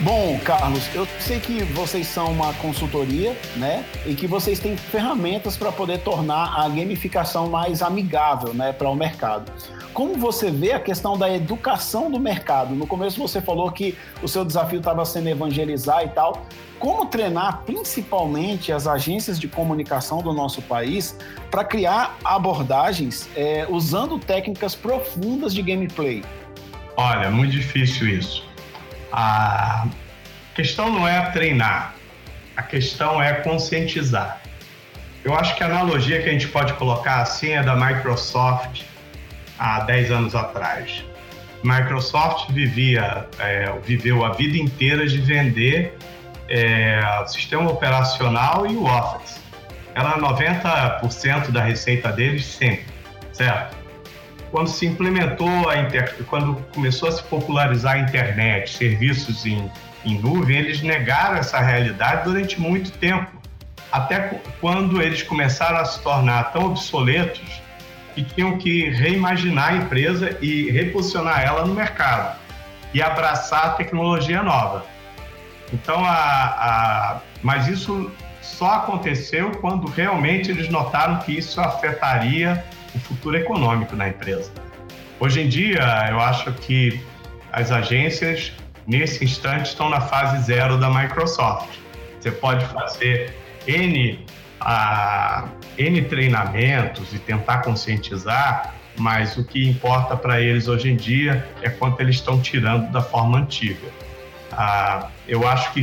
Bom, 0.04 0.40
Carlos, 0.44 0.90
eu 0.96 1.08
sei 1.20 1.40
que 1.40 1.64
vocês 1.64 2.08
são 2.08 2.32
uma 2.32 2.52
consultoria, 2.56 3.38
né? 3.56 3.86
E 4.04 4.16
que 4.16 4.26
vocês 4.26 4.58
têm 4.58 4.76
ferramentas 4.76 5.56
para 5.56 5.72
poder 5.72 6.00
tornar 6.00 6.60
a 6.60 6.68
gamificação 6.68 7.48
mais 7.48 7.84
amigável, 7.84 8.52
né, 8.52 8.74
para 8.74 8.90
o 8.90 8.96
mercado. 8.96 9.52
Como 9.94 10.16
você 10.16 10.50
vê 10.50 10.72
a 10.72 10.80
questão 10.80 11.16
da 11.16 11.32
educação 11.32 12.10
do 12.10 12.20
mercado? 12.20 12.74
No 12.74 12.88
começo 12.88 13.22
você 13.22 13.40
falou 13.40 13.72
que 13.72 13.96
o 14.24 14.28
seu 14.28 14.44
desafio 14.44 14.80
estava 14.80 15.06
sendo 15.06 15.30
evangelizar 15.30 16.04
e 16.04 16.10
tal. 16.10 16.48
Como 16.80 17.06
treinar 17.06 17.62
principalmente 17.64 18.74
as 18.74 18.88
agências 18.88 19.40
de 19.40 19.48
comunicação 19.48 20.24
do 20.24 20.34
nosso 20.34 20.64
país 20.64 21.16
para 21.52 21.64
criar 21.64 22.18
abordagens 22.24 23.30
é, 23.36 23.68
usando 23.70 24.18
técnicas 24.18 24.74
profundas 24.74 25.54
de 25.54 25.62
gameplay? 25.62 26.24
Olha, 26.98 27.30
muito 27.30 27.52
difícil 27.52 28.10
isso. 28.10 28.51
A 29.12 29.88
questão 30.56 30.92
não 30.92 31.08
é 31.08 31.30
treinar, 31.32 31.94
a 32.56 32.64
questão 32.64 33.22
é 33.22 33.34
conscientizar. 33.36 34.42
Eu 35.24 35.36
acho 35.36 35.56
que 35.56 35.64
a 35.64 35.68
analogia 35.68 36.22
que 36.22 36.30
a 36.30 36.32
gente 36.32 36.48
pode 36.48 36.74
colocar 36.74 37.22
assim 37.22 37.52
é 37.52 37.62
da 37.62 37.76
Microsoft 37.76 38.84
há 39.60 39.82
10 39.82 40.12
anos 40.12 40.36
atrás. 40.36 41.04
Microsoft 41.64 42.52
vivia, 42.52 43.28
é, 43.38 43.72
viveu 43.84 44.26
a 44.26 44.32
vida 44.32 44.58
inteira 44.58 45.08
de 45.08 45.20
vender 45.20 45.96
é, 46.50 47.00
o 47.24 47.28
sistema 47.28 47.70
operacional 47.70 48.66
e 48.66 48.76
o 48.76 48.86
Office. 48.86 49.40
Era 49.94 50.18
90% 50.18 51.52
da 51.52 51.62
receita 51.62 52.12
deles 52.12 52.46
sempre, 52.46 52.86
certo? 53.32 53.81
Quando 54.52 54.68
se 54.68 54.86
implementou 54.86 55.70
a 55.70 55.78
inter... 55.78 56.14
quando 56.30 56.56
começou 56.74 57.08
a 57.08 57.12
se 57.12 57.24
popularizar 57.24 57.96
a 57.96 58.00
internet, 58.00 58.70
serviços 58.70 59.46
em, 59.46 59.72
em 60.06 60.20
nuvem, 60.20 60.58
eles 60.58 60.82
negaram 60.82 61.38
essa 61.38 61.60
realidade 61.60 62.26
durante 62.26 62.60
muito 62.60 62.92
tempo, 62.92 63.32
até 63.92 64.42
quando 64.60 65.02
eles 65.02 65.24
começaram 65.24 65.78
a 65.78 65.86
se 65.86 66.02
tornar 66.02 66.52
tão 66.52 66.66
obsoletos 66.66 67.62
que 68.14 68.24
tinham 68.24 68.58
que 68.58 68.90
reimaginar 68.90 69.70
a 69.70 69.78
empresa 69.78 70.38
e 70.42 70.70
reposicionar 70.70 71.42
ela 71.42 71.66
no 71.66 71.74
mercado 71.74 72.38
e 72.94 73.02
abraçar 73.02 73.68
a 73.68 73.70
tecnologia 73.70 74.44
nova. 74.44 74.86
Então, 75.74 76.04
a, 76.04 76.12
a, 76.12 77.22
mas 77.42 77.68
isso 77.68 78.12
só 78.42 78.74
aconteceu 78.74 79.52
quando 79.62 79.88
realmente 79.88 80.52
eles 80.52 80.68
notaram 80.70 81.20
que 81.20 81.38
isso 81.38 81.62
afetaria 81.62 82.66
o 82.94 83.00
futuro 83.00 83.38
econômico 83.38 83.96
da 83.96 84.08
empresa. 84.08 84.52
Hoje 85.20 85.42
em 85.42 85.48
dia, 85.48 86.08
eu 86.10 86.20
acho 86.20 86.52
que 86.54 87.00
as 87.52 87.72
agências, 87.72 88.54
nesse 88.88 89.24
instante, 89.24 89.68
estão 89.68 89.90
na 89.90 90.02
fase 90.02 90.44
zero 90.44 90.78
da 90.78 90.90
Microsoft. 90.90 91.70
Você 92.20 92.32
pode 92.32 92.66
fazer 92.66 93.36
N 93.68 94.26
a 94.60 95.48
N 95.78 96.02
treinamentos 96.04 97.14
e 97.14 97.20
tentar 97.20 97.60
conscientizar, 97.60 98.76
mas 98.98 99.38
o 99.38 99.44
que 99.44 99.68
importa 99.68 100.16
para 100.16 100.40
eles 100.42 100.68
hoje 100.68 100.92
em 100.92 100.96
dia 100.96 101.48
é 101.62 101.70
quanto 101.70 102.00
eles 102.02 102.18
estão 102.18 102.40
tirando 102.40 102.92
da 102.92 103.02
forma 103.02 103.40
antiga. 103.40 103.88
Ah, 104.52 105.08
eu 105.28 105.48
acho 105.48 105.72
que 105.72 105.82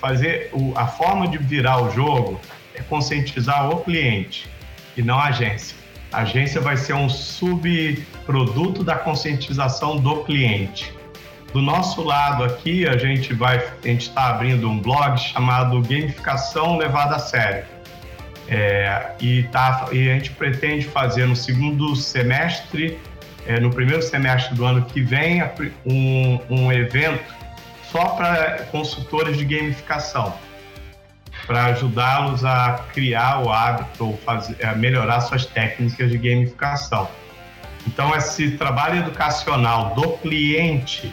fazer 0.00 0.52
a 0.76 0.86
forma 0.86 1.26
de 1.26 1.38
virar 1.38 1.82
o 1.82 1.90
jogo 1.90 2.40
é 2.74 2.82
conscientizar 2.82 3.70
o 3.70 3.78
cliente 3.78 4.48
e 4.96 5.02
não 5.02 5.18
a 5.18 5.26
agência. 5.26 5.76
A 6.12 6.20
agência 6.20 6.60
vai 6.60 6.76
ser 6.76 6.94
um 6.94 7.08
subproduto 7.08 8.84
da 8.84 8.94
conscientização 8.94 9.96
do 9.96 10.24
cliente. 10.24 10.92
Do 11.52 11.60
nosso 11.60 12.02
lado 12.02 12.44
aqui, 12.44 12.86
a 12.86 12.96
gente 12.96 13.32
vai, 13.32 13.58
a 13.58 13.86
gente 13.86 14.08
está 14.08 14.30
abrindo 14.30 14.68
um 14.68 14.78
blog 14.78 15.16
chamado 15.18 15.80
Gamificação 15.82 16.76
Levada 16.76 17.16
a 17.16 17.18
Sério. 17.18 17.64
É, 18.48 19.12
e, 19.20 19.44
tá, 19.44 19.86
e 19.92 20.10
a 20.10 20.14
gente 20.14 20.30
pretende 20.30 20.84
fazer 20.84 21.26
no 21.26 21.34
segundo 21.34 21.96
semestre, 21.96 22.98
é, 23.46 23.58
no 23.58 23.70
primeiro 23.70 24.02
semestre 24.02 24.54
do 24.54 24.64
ano 24.64 24.84
que 24.84 25.00
vem, 25.00 25.42
um, 25.86 26.40
um 26.50 26.72
evento 26.72 27.24
só 27.90 28.06
para 28.06 28.66
consultores 28.70 29.36
de 29.36 29.44
gamificação, 29.44 30.34
para 31.46 31.66
ajudá-los 31.66 32.44
a 32.44 32.84
criar 32.92 33.40
o 33.40 33.52
hábito, 33.52 34.06
ou 34.06 34.16
fazer, 34.18 34.64
a 34.64 34.74
melhorar 34.74 35.20
suas 35.20 35.46
técnicas 35.46 36.10
de 36.10 36.18
gamificação. 36.18 37.08
Então, 37.86 38.14
esse 38.16 38.52
trabalho 38.52 39.00
educacional 39.00 39.94
do 39.94 40.12
cliente 40.18 41.12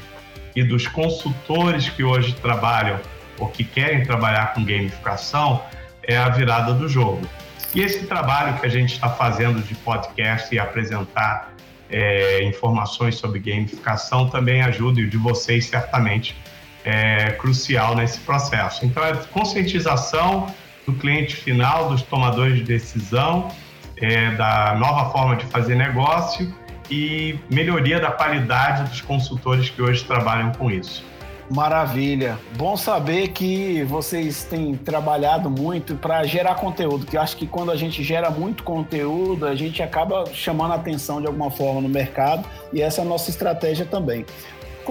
e 0.55 0.63
dos 0.63 0.87
consultores 0.87 1.89
que 1.89 2.03
hoje 2.03 2.33
trabalham 2.33 2.99
ou 3.37 3.47
que 3.47 3.63
querem 3.63 4.03
trabalhar 4.03 4.53
com 4.53 4.63
gamificação 4.63 5.61
é 6.03 6.17
a 6.17 6.29
virada 6.29 6.73
do 6.73 6.87
jogo. 6.87 7.27
E 7.73 7.81
esse 7.81 8.05
trabalho 8.05 8.59
que 8.59 8.65
a 8.65 8.69
gente 8.69 8.93
está 8.93 9.09
fazendo 9.09 9.61
de 9.61 9.73
podcast 9.75 10.53
e 10.53 10.59
apresentar 10.59 11.53
é, 11.89 12.43
informações 12.43 13.15
sobre 13.15 13.39
gamificação 13.39 14.29
também 14.29 14.61
ajuda, 14.61 14.99
e 14.99 15.03
o 15.05 15.09
de 15.09 15.17
vocês 15.17 15.65
certamente 15.65 16.35
é 16.83 17.31
crucial 17.31 17.95
nesse 17.95 18.19
processo. 18.19 18.85
Então, 18.85 19.03
é 19.03 19.13
conscientização 19.31 20.47
do 20.85 20.93
cliente 20.93 21.35
final, 21.35 21.89
dos 21.89 22.01
tomadores 22.01 22.55
de 22.57 22.63
decisão, 22.63 23.49
é, 23.97 24.31
da 24.31 24.75
nova 24.75 25.11
forma 25.11 25.35
de 25.35 25.45
fazer 25.45 25.75
negócio 25.75 26.53
e 26.89 27.39
melhoria 27.49 27.99
da 27.99 28.11
qualidade 28.11 28.89
dos 28.89 29.01
consultores 29.01 29.69
que 29.69 29.81
hoje 29.81 30.03
trabalham 30.03 30.51
com 30.53 30.69
isso. 30.69 31.03
Maravilha. 31.53 32.39
Bom 32.55 32.77
saber 32.77 33.29
que 33.29 33.83
vocês 33.83 34.45
têm 34.45 34.75
trabalhado 34.75 35.49
muito 35.49 35.95
para 35.95 36.23
gerar 36.23 36.55
conteúdo, 36.55 37.05
que 37.05 37.17
eu 37.17 37.21
acho 37.21 37.35
que 37.35 37.45
quando 37.45 37.71
a 37.71 37.75
gente 37.75 38.01
gera 38.03 38.29
muito 38.29 38.63
conteúdo, 38.63 39.45
a 39.45 39.53
gente 39.53 39.83
acaba 39.83 40.25
chamando 40.33 40.71
a 40.71 40.75
atenção 40.75 41.19
de 41.19 41.27
alguma 41.27 41.51
forma 41.51 41.81
no 41.81 41.89
mercado 41.89 42.47
e 42.71 42.81
essa 42.81 43.01
é 43.01 43.03
a 43.03 43.07
nossa 43.07 43.29
estratégia 43.29 43.85
também. 43.85 44.25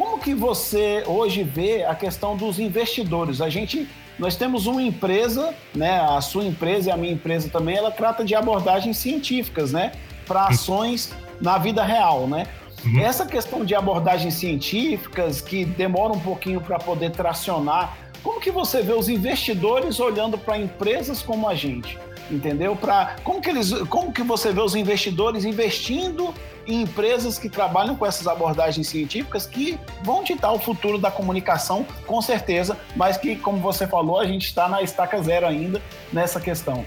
Como 0.01 0.19
que 0.19 0.35
você 0.35 1.05
hoje 1.07 1.43
vê 1.43 1.85
a 1.85 1.95
questão 1.95 2.35
dos 2.35 2.59
investidores? 2.59 3.43
A 3.43 3.51
gente 3.51 3.87
nós 4.19 4.35
temos 4.35 4.67
uma 4.67 4.83
empresa, 4.83 5.55
né, 5.75 6.01
a 6.01 6.23
sua 6.23 6.43
empresa 6.43 6.89
e 6.89 6.93
a 6.93 6.97
minha 6.97 7.13
empresa 7.13 7.51
também, 7.51 7.77
ela 7.77 7.91
trata 7.91 8.25
de 8.25 8.35
abordagens 8.35 8.97
científicas, 8.97 9.73
né, 9.73 9.93
para 10.27 10.47
ações 10.47 11.13
na 11.39 11.59
vida 11.59 11.85
real, 11.85 12.27
né? 12.27 12.47
Uhum. 12.83 12.99
Essa 12.99 13.27
questão 13.27 13.63
de 13.63 13.75
abordagens 13.75 14.33
científicas 14.33 15.43
que 15.43 15.67
demora 15.67 16.15
um 16.15 16.21
pouquinho 16.21 16.63
para 16.63 16.79
poder 16.79 17.11
tracionar, 17.11 17.95
como 18.23 18.41
que 18.41 18.51
você 18.51 18.81
vê 18.81 18.95
os 18.95 19.11
investidores 19.11 20.01
olhando 20.01 20.39
para 20.39 20.57
empresas 20.57 21.21
como 21.21 21.47
a 21.47 21.55
gente? 21.55 21.99
Entendeu? 22.31 22.77
Para 22.77 23.17
como 23.25 23.41
que 23.41 23.51
eles, 23.51 23.73
como 23.89 24.13
que 24.13 24.23
você 24.23 24.53
vê 24.53 24.61
os 24.61 24.75
investidores 24.75 25.45
investindo 25.45 26.33
em 26.67 26.83
empresas 26.83 27.39
que 27.39 27.49
trabalham 27.49 27.97
com 27.97 28.07
essas 28.07 28.27
abordagens 28.27 28.87
científicas 28.87 29.47
que 29.47 29.79
vão 30.03 30.23
ditar 30.23 30.53
o 30.53 30.59
futuro 30.59 30.99
da 30.99 31.11
comunicação, 31.11 31.85
com 32.07 32.23
certeza, 32.23 32.79
mas 32.95 33.17
que, 33.17 33.35
como 33.35 33.59
você 33.59 33.87
falou, 33.87 34.21
a 34.21 34.27
gente 34.27 34.47
está 34.47 34.69
na 34.69 34.81
estaca 34.81 35.21
zero 35.21 35.47
ainda 35.47 35.83
nessa 36.13 36.41
questão. 36.41 36.85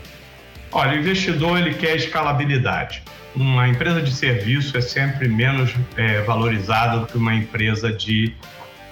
Olha, 0.71 0.93
o 0.93 0.99
investidor 0.99 1.57
ele 1.57 1.73
quer 1.73 1.95
escalabilidade 1.95 3.03
uma 3.35 3.67
empresa 3.67 4.01
de 4.01 4.11
serviço 4.11 4.77
é 4.77 4.81
sempre 4.81 5.27
menos 5.27 5.73
é, 5.97 6.21
valorizada 6.21 6.99
do 6.99 7.07
que 7.07 7.17
uma 7.17 7.33
empresa 7.33 7.91
de 7.91 8.33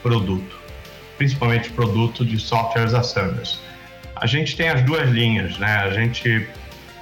produto, 0.02 0.58
principalmente 1.18 1.70
produto 1.70 2.26
de 2.26 2.40
software 2.40 2.86
as 2.86 2.94
a 2.94 3.04
service. 3.04 3.60
A 4.22 4.28
gente 4.28 4.56
tem 4.56 4.70
as 4.70 4.84
duas 4.84 5.10
linhas, 5.10 5.58
né? 5.58 5.78
A 5.78 5.90
gente 5.90 6.48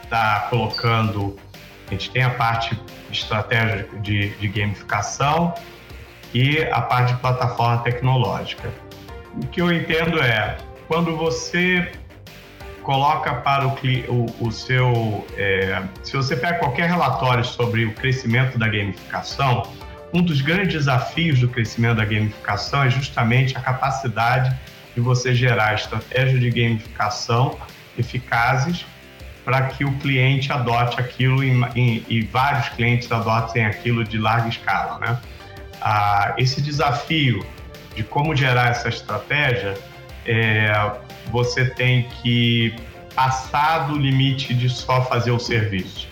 está 0.03 0.47
colocando, 0.49 1.38
a 1.88 1.91
gente 1.91 2.10
tem 2.12 2.23
a 2.23 2.29
parte 2.29 2.73
de 3.10 3.17
estratégia 3.17 3.89
de, 4.01 4.29
de 4.29 4.47
gamificação 4.47 5.53
e 6.34 6.63
a 6.71 6.79
parte 6.79 7.13
de 7.13 7.19
plataforma 7.19 7.79
tecnológica. 7.79 8.71
O 9.36 9.45
que 9.47 9.62
eu 9.62 9.69
entendo 9.69 10.23
é, 10.23 10.58
quando 10.88 11.17
você 11.17 11.91
coloca 12.84 13.34
para 13.34 13.67
o, 13.67 13.75
o, 14.08 14.47
o 14.47 14.51
seu. 14.51 15.27
É, 15.38 15.84
se 16.01 16.15
você 16.15 16.38
pega 16.38 16.60
qualquer 16.60 16.88
relatório 16.88 17.43
sobre 17.43 17.84
o 17.84 17.93
crescimento 17.95 18.58
da 18.58 18.69
gamificação, 18.69 19.63
um 20.13 20.21
dos 20.21 20.39
grandes 20.39 20.71
desafios 20.73 21.41
do 21.41 21.49
crescimento 21.49 21.97
da 21.97 22.05
gamificação 22.05 22.84
é 22.84 22.89
justamente 22.89 23.58
a 23.58 23.60
capacidade 23.60 24.58
de 24.95 25.02
você 25.02 25.34
gerar 25.34 25.75
estratégias 25.75 26.39
de 26.39 26.49
gamificação 26.49 27.58
eficazes 27.97 28.86
para 29.43 29.63
que 29.63 29.84
o 29.84 29.91
cliente 29.97 30.52
adote 30.52 30.99
aquilo 30.99 31.43
e, 31.43 32.30
vários 32.32 32.69
clientes 32.69 33.12
adotem 33.12 33.65
aquilo 33.65 34.04
de 34.04 34.17
larga 34.17 34.47
escala. 34.47 34.99
Né? 34.99 35.19
Ah, 35.82 36.36
esse 36.38 36.62
desafio 36.62 37.45
de 37.95 38.04
como 38.04 38.36
gerar 38.36 38.69
essa 38.69 38.89
estratégia 38.89 39.75
é, 40.25 40.71
você 41.32 41.65
tem 41.65 42.04
que 42.21 42.75
passar 43.15 43.88
do 43.88 43.97
limite 43.97 44.54
de 44.54 44.69
só 44.69 45.04
fazer 45.04 45.32
o 45.32 45.39
serviço. 45.39 46.08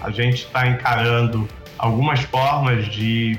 A 0.00 0.10
gente 0.10 0.44
está 0.44 0.66
encarando 0.66 1.48
algumas 1.78 2.20
formas 2.20 2.86
de 2.86 3.38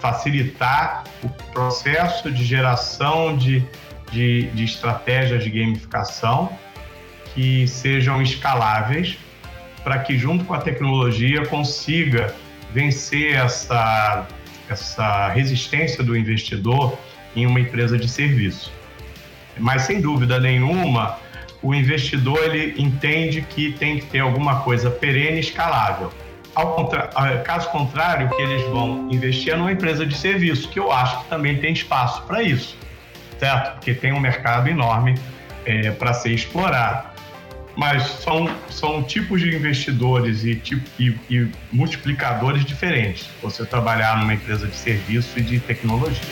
facilitar 0.00 1.04
o 1.22 1.28
processo 1.52 2.30
de 2.30 2.44
geração 2.44 3.36
de, 3.36 3.64
de, 4.12 4.42
de 4.48 4.64
estratégias 4.64 5.42
de 5.42 5.50
gamificação 5.50 6.52
que 7.34 7.66
sejam 7.66 8.22
escaláveis 8.22 9.16
para 9.82 9.98
que, 9.98 10.16
junto 10.16 10.44
com 10.44 10.54
a 10.54 10.58
tecnologia, 10.58 11.44
consiga 11.46 12.34
vencer 12.72 13.34
essa, 13.34 14.26
essa 14.68 15.28
resistência 15.28 16.04
do 16.04 16.16
investidor 16.16 16.96
em 17.34 17.46
uma 17.46 17.58
empresa 17.58 17.98
de 17.98 18.08
serviço. 18.08 18.70
Mas 19.58 19.82
sem 19.82 20.00
dúvida 20.00 20.38
nenhuma, 20.38 21.18
o 21.62 21.74
investidor 21.74 22.38
ele 22.44 22.80
entende 22.80 23.42
que 23.42 23.72
tem 23.72 23.98
que 23.98 24.06
ter 24.06 24.20
alguma 24.20 24.60
coisa 24.60 24.90
perene 24.90 25.38
e 25.38 25.40
escalável. 25.40 26.12
Ao. 26.54 26.90
Caso 27.44 27.70
contrário, 27.70 28.28
que 28.28 28.42
eles 28.42 28.62
vão 28.68 29.08
investir 29.10 29.54
é 29.54 29.56
numa 29.56 29.72
empresa 29.72 30.04
de 30.04 30.14
serviço, 30.14 30.68
que 30.68 30.78
eu 30.78 30.92
acho 30.92 31.22
que 31.22 31.30
também 31.30 31.56
tem 31.58 31.72
espaço 31.72 32.22
para 32.22 32.42
isso, 32.42 32.76
certo? 33.42 33.74
Porque 33.74 33.92
tem 33.92 34.12
um 34.12 34.20
mercado 34.20 34.68
enorme 34.68 35.16
é, 35.64 35.90
para 35.90 36.14
ser 36.14 36.30
explorado. 36.30 37.10
Mas 37.74 38.04
são, 38.04 38.48
são 38.70 39.02
tipos 39.02 39.40
de 39.40 39.48
investidores 39.56 40.44
e, 40.44 40.54
tipo, 40.54 40.88
e, 40.96 41.16
e 41.28 41.50
multiplicadores 41.72 42.64
diferentes. 42.64 43.28
Você 43.42 43.64
trabalhar 43.66 44.18
numa 44.18 44.34
empresa 44.34 44.68
de 44.68 44.76
serviço 44.76 45.36
e 45.40 45.42
de 45.42 45.58
tecnologia. 45.58 46.22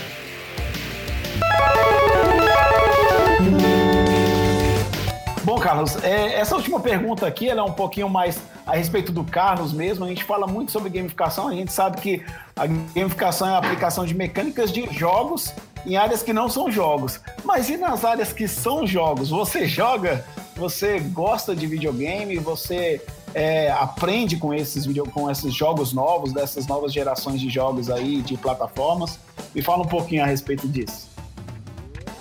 Bom, 5.42 5.59
Carlos, 5.59 5.96
é, 6.05 6.35
essa 6.35 6.55
última 6.55 6.79
pergunta 6.81 7.26
aqui 7.26 7.48
é 7.48 7.62
um 7.62 7.72
pouquinho 7.72 8.11
mais 8.11 8.38
a 8.66 8.76
respeito 8.76 9.11
do 9.11 9.24
Carlos 9.24 9.72
mesmo. 9.72 10.05
A 10.05 10.09
gente 10.09 10.22
fala 10.22 10.46
muito 10.46 10.70
sobre 10.70 10.90
gamificação, 10.90 11.48
a 11.48 11.55
gente 11.55 11.72
sabe 11.72 11.98
que 11.98 12.22
a 12.55 12.66
gamificação 12.66 13.48
é 13.48 13.53
a 13.53 13.59
aplicação 13.59 14.05
de 14.05 14.14
mecânicas 14.14 14.70
de 14.70 14.87
jogos 14.92 15.55
em 15.87 15.96
áreas 15.96 16.22
que 16.22 16.33
não 16.33 16.48
são 16.50 16.70
jogos. 16.70 17.20
Mas 17.42 17.70
e 17.70 17.79
nas 17.79 18.05
áreas 18.05 18.35
que 18.35 18.46
são 18.46 18.87
jogos? 18.87 19.31
Você 19.31 19.66
joga? 19.66 20.24
Você 20.57 21.00
gosta 21.00 21.57
de 21.57 21.66
videogame? 21.66 22.37
Você 22.37 23.00
é, 23.33 23.70
aprende 23.70 24.37
com 24.37 24.53
esses, 24.53 24.85
video, 24.85 25.07
com 25.07 25.31
esses 25.31 25.55
jogos 25.55 25.94
novos, 25.94 26.35
dessas 26.35 26.66
novas 26.66 26.92
gerações 26.92 27.40
de 27.40 27.48
jogos 27.48 27.90
aí, 27.90 28.20
de 28.20 28.37
plataformas? 28.37 29.18
Me 29.55 29.62
fala 29.62 29.83
um 29.85 29.88
pouquinho 29.88 30.22
a 30.22 30.26
respeito 30.26 30.68
disso. 30.68 31.09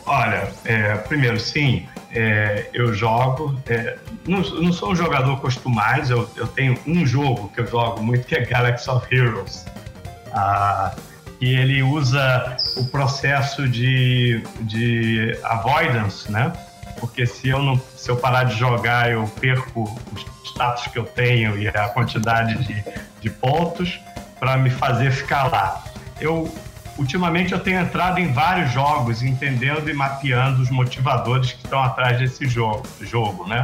Olha, 0.05 0.51
é, 0.63 0.95
primeiro, 0.95 1.37
sim, 1.37 1.85
é, 2.11 2.69
eu 2.73 2.93
jogo. 2.93 3.59
É, 3.67 3.97
não, 4.27 4.39
não, 4.39 4.73
sou 4.73 4.91
um 4.91 4.95
jogador 4.95 5.39
costumais, 5.39 6.09
eu, 6.09 6.29
eu, 6.35 6.47
tenho 6.47 6.77
um 6.85 7.05
jogo 7.05 7.49
que 7.49 7.61
eu 7.61 7.67
jogo 7.67 8.01
muito 8.01 8.25
que 8.25 8.35
é 8.35 8.45
Galaxy 8.45 8.89
of 8.89 9.07
Heroes. 9.13 9.65
Ah, 10.33 10.93
e 11.41 11.55
ele 11.55 11.81
usa 11.81 12.57
o 12.75 12.85
processo 12.85 13.67
de, 13.67 14.43
de 14.61 15.37
avoidance, 15.43 16.29
né? 16.31 16.51
Porque 16.99 17.25
se 17.25 17.47
eu, 17.47 17.59
não, 17.59 17.81
se 17.95 18.09
eu 18.11 18.17
parar 18.17 18.43
de 18.43 18.57
jogar, 18.57 19.09
eu 19.09 19.25
perco 19.39 19.83
o 19.83 20.17
status 20.45 20.87
que 20.87 20.99
eu 20.99 21.05
tenho 21.05 21.57
e 21.57 21.67
a 21.67 21.87
quantidade 21.89 22.61
de, 22.65 22.83
de 23.21 23.29
pontos 23.29 23.99
para 24.37 24.57
me 24.57 24.69
fazer 24.69 25.11
ficar 25.11 25.49
lá. 25.49 25.83
Eu 26.19 26.53
ultimamente 26.99 27.53
eu 27.53 27.59
tenho 27.59 27.79
entrado 27.79 28.19
em 28.19 28.31
vários 28.33 28.73
jogos, 28.73 29.23
entendendo 29.23 29.89
e 29.89 29.93
mapeando 29.93 30.61
os 30.61 30.69
motivadores 30.69 31.53
que 31.53 31.63
estão 31.63 31.81
atrás 31.81 32.19
desse 32.19 32.45
jogo, 32.45 32.85
jogo 33.01 33.47
né? 33.47 33.63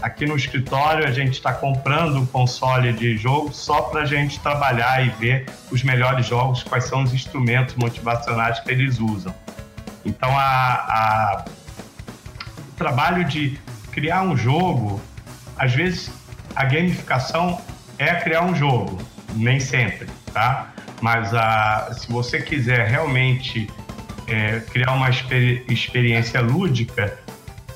Aqui 0.00 0.24
no 0.24 0.34
escritório 0.34 1.06
a 1.06 1.10
gente 1.10 1.34
está 1.34 1.52
comprando 1.52 2.16
um 2.16 2.24
console 2.24 2.90
de 2.94 3.18
jogo 3.18 3.52
só 3.52 3.82
para 3.82 4.00
a 4.00 4.04
gente 4.06 4.40
trabalhar 4.40 5.06
e 5.06 5.10
ver 5.10 5.46
os 5.70 5.82
melhores 5.82 6.26
jogos, 6.26 6.62
quais 6.62 6.84
são 6.84 7.02
os 7.02 7.12
instrumentos 7.12 7.74
motivacionais 7.74 8.58
que 8.60 8.70
eles 8.70 8.98
usam. 8.98 9.34
Então 10.02 10.30
a, 10.34 10.42
a, 10.42 11.44
o 12.70 12.72
trabalho 12.78 13.26
de 13.26 13.60
criar 13.92 14.22
um 14.22 14.34
jogo, 14.34 14.98
às 15.58 15.74
vezes 15.74 16.10
a 16.56 16.64
gamificação 16.64 17.60
é 17.98 18.14
criar 18.14 18.40
um 18.42 18.54
jogo, 18.54 18.98
nem 19.34 19.60
sempre, 19.60 20.08
tá? 20.32 20.69
Mas 21.00 21.34
a, 21.34 21.86
ah, 21.88 21.94
se 21.94 22.10
você 22.10 22.40
quiser 22.40 22.88
realmente 22.88 23.68
é, 24.26 24.60
criar 24.60 24.92
uma 24.92 25.08
experi 25.08 25.64
experiência 25.68 26.40
lúdica, 26.40 27.18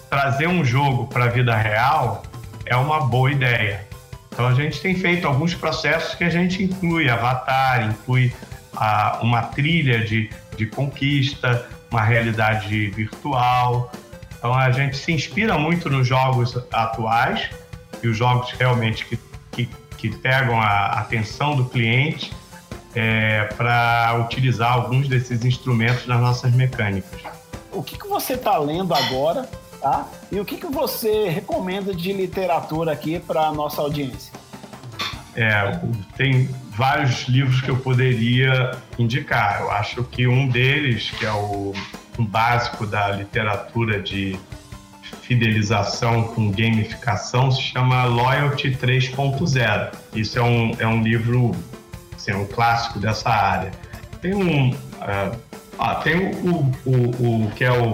trazer 0.09 0.47
um 0.47 0.65
jogo 0.65 1.07
para 1.07 1.25
a 1.25 1.29
vida 1.29 1.57
real 1.57 2.23
é 2.67 2.77
uma 2.77 3.01
boa 3.01 3.31
ideia. 3.31 3.87
Então 4.31 4.47
a 4.47 4.55
gente 4.55 4.81
tem 4.81 4.95
feito 4.95 5.27
alguns 5.27 5.55
processos 5.55 6.14
que 6.14 6.25
a 6.25 6.31
gente 6.31 6.62
inclui 6.62 7.09
avatar, 7.09 7.89
inclui 7.89 8.33
a, 8.77 9.20
uma 9.22 9.43
trilha 9.43 10.05
de, 10.05 10.29
de 10.57 10.66
conquista, 10.66 11.66
uma 11.91 12.03
realidade 12.03 12.91
virtual. 12.91 13.93
Então 14.37 14.53
a 14.53 14.70
gente 14.70 14.97
se 14.97 15.12
inspira 15.12 15.57
muito 15.57 15.89
nos 15.89 16.07
jogos 16.07 16.57
atuais 16.72 17.49
e 18.03 18.09
os 18.09 18.16
jogos 18.16 18.51
realmente 18.53 19.05
que, 19.07 19.18
que, 19.53 19.68
que 19.97 20.11
pegam 20.18 20.61
a 20.61 20.87
atenção 20.99 21.57
do 21.57 21.64
cliente 21.64 22.33
é, 22.95 23.45
para 23.57 24.18
utilizar 24.24 24.72
alguns 24.72 25.09
desses 25.09 25.45
instrumentos 25.45 26.07
nas 26.07 26.20
nossas 26.20 26.53
mecânicas. 26.53 27.20
O 27.72 27.82
que, 27.82 27.99
que 27.99 28.07
você 28.07 28.34
está 28.34 28.57
lendo 28.59 28.95
agora, 28.95 29.49
tá? 29.80 30.09
E 30.30 30.38
o 30.38 30.45
que, 30.45 30.57
que 30.57 30.66
você 30.66 31.28
recomenda 31.28 31.95
de 31.95 32.12
literatura 32.12 32.92
aqui 32.92 33.18
para 33.18 33.49
a 33.49 33.53
nossa 33.53 33.80
audiência? 33.80 34.32
É, 35.36 35.80
tem 36.16 36.49
vários 36.70 37.26
livros 37.28 37.61
que 37.61 37.68
eu 37.68 37.76
poderia 37.76 38.76
indicar. 38.99 39.61
Eu 39.62 39.70
acho 39.72 40.05
que 40.05 40.26
um 40.28 40.49
deles, 40.49 41.11
que 41.11 41.26
é 41.26 41.32
o 41.32 41.72
um 42.18 42.24
básico 42.24 42.86
da 42.86 43.11
literatura 43.11 44.01
de 44.01 44.38
fidelização 45.22 46.24
com 46.28 46.51
gamificação, 46.51 47.51
se 47.51 47.62
chama 47.62 48.05
Loyalty 48.05 48.70
3.0. 48.70 49.92
Isso 50.14 50.38
é 50.38 50.42
um, 50.42 50.70
é 50.78 50.86
um 50.86 51.03
livro, 51.03 51.53
assim, 52.31 52.41
um 52.41 52.47
clássico 52.47 52.99
dessa 52.99 53.31
área. 53.31 53.70
Tem 54.20 54.35
um, 54.35 54.70
uh, 54.70 55.39
ah, 55.79 55.95
tem 55.97 56.16
o, 56.16 56.72
o, 56.87 57.45
o, 57.45 57.51
que 57.53 57.64
é 57.64 57.72
o, 57.72 57.91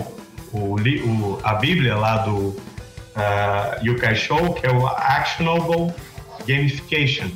o, 0.53 0.76
o, 0.76 1.41
a 1.43 1.55
Bíblia 1.55 1.97
lá 1.97 2.18
do 2.18 2.37
uh, 2.37 3.85
Yukai 3.85 4.14
Show, 4.14 4.55
que 4.55 4.66
é 4.66 4.70
o 4.70 4.87
Actionable 4.87 5.93
Gamification. 6.47 7.31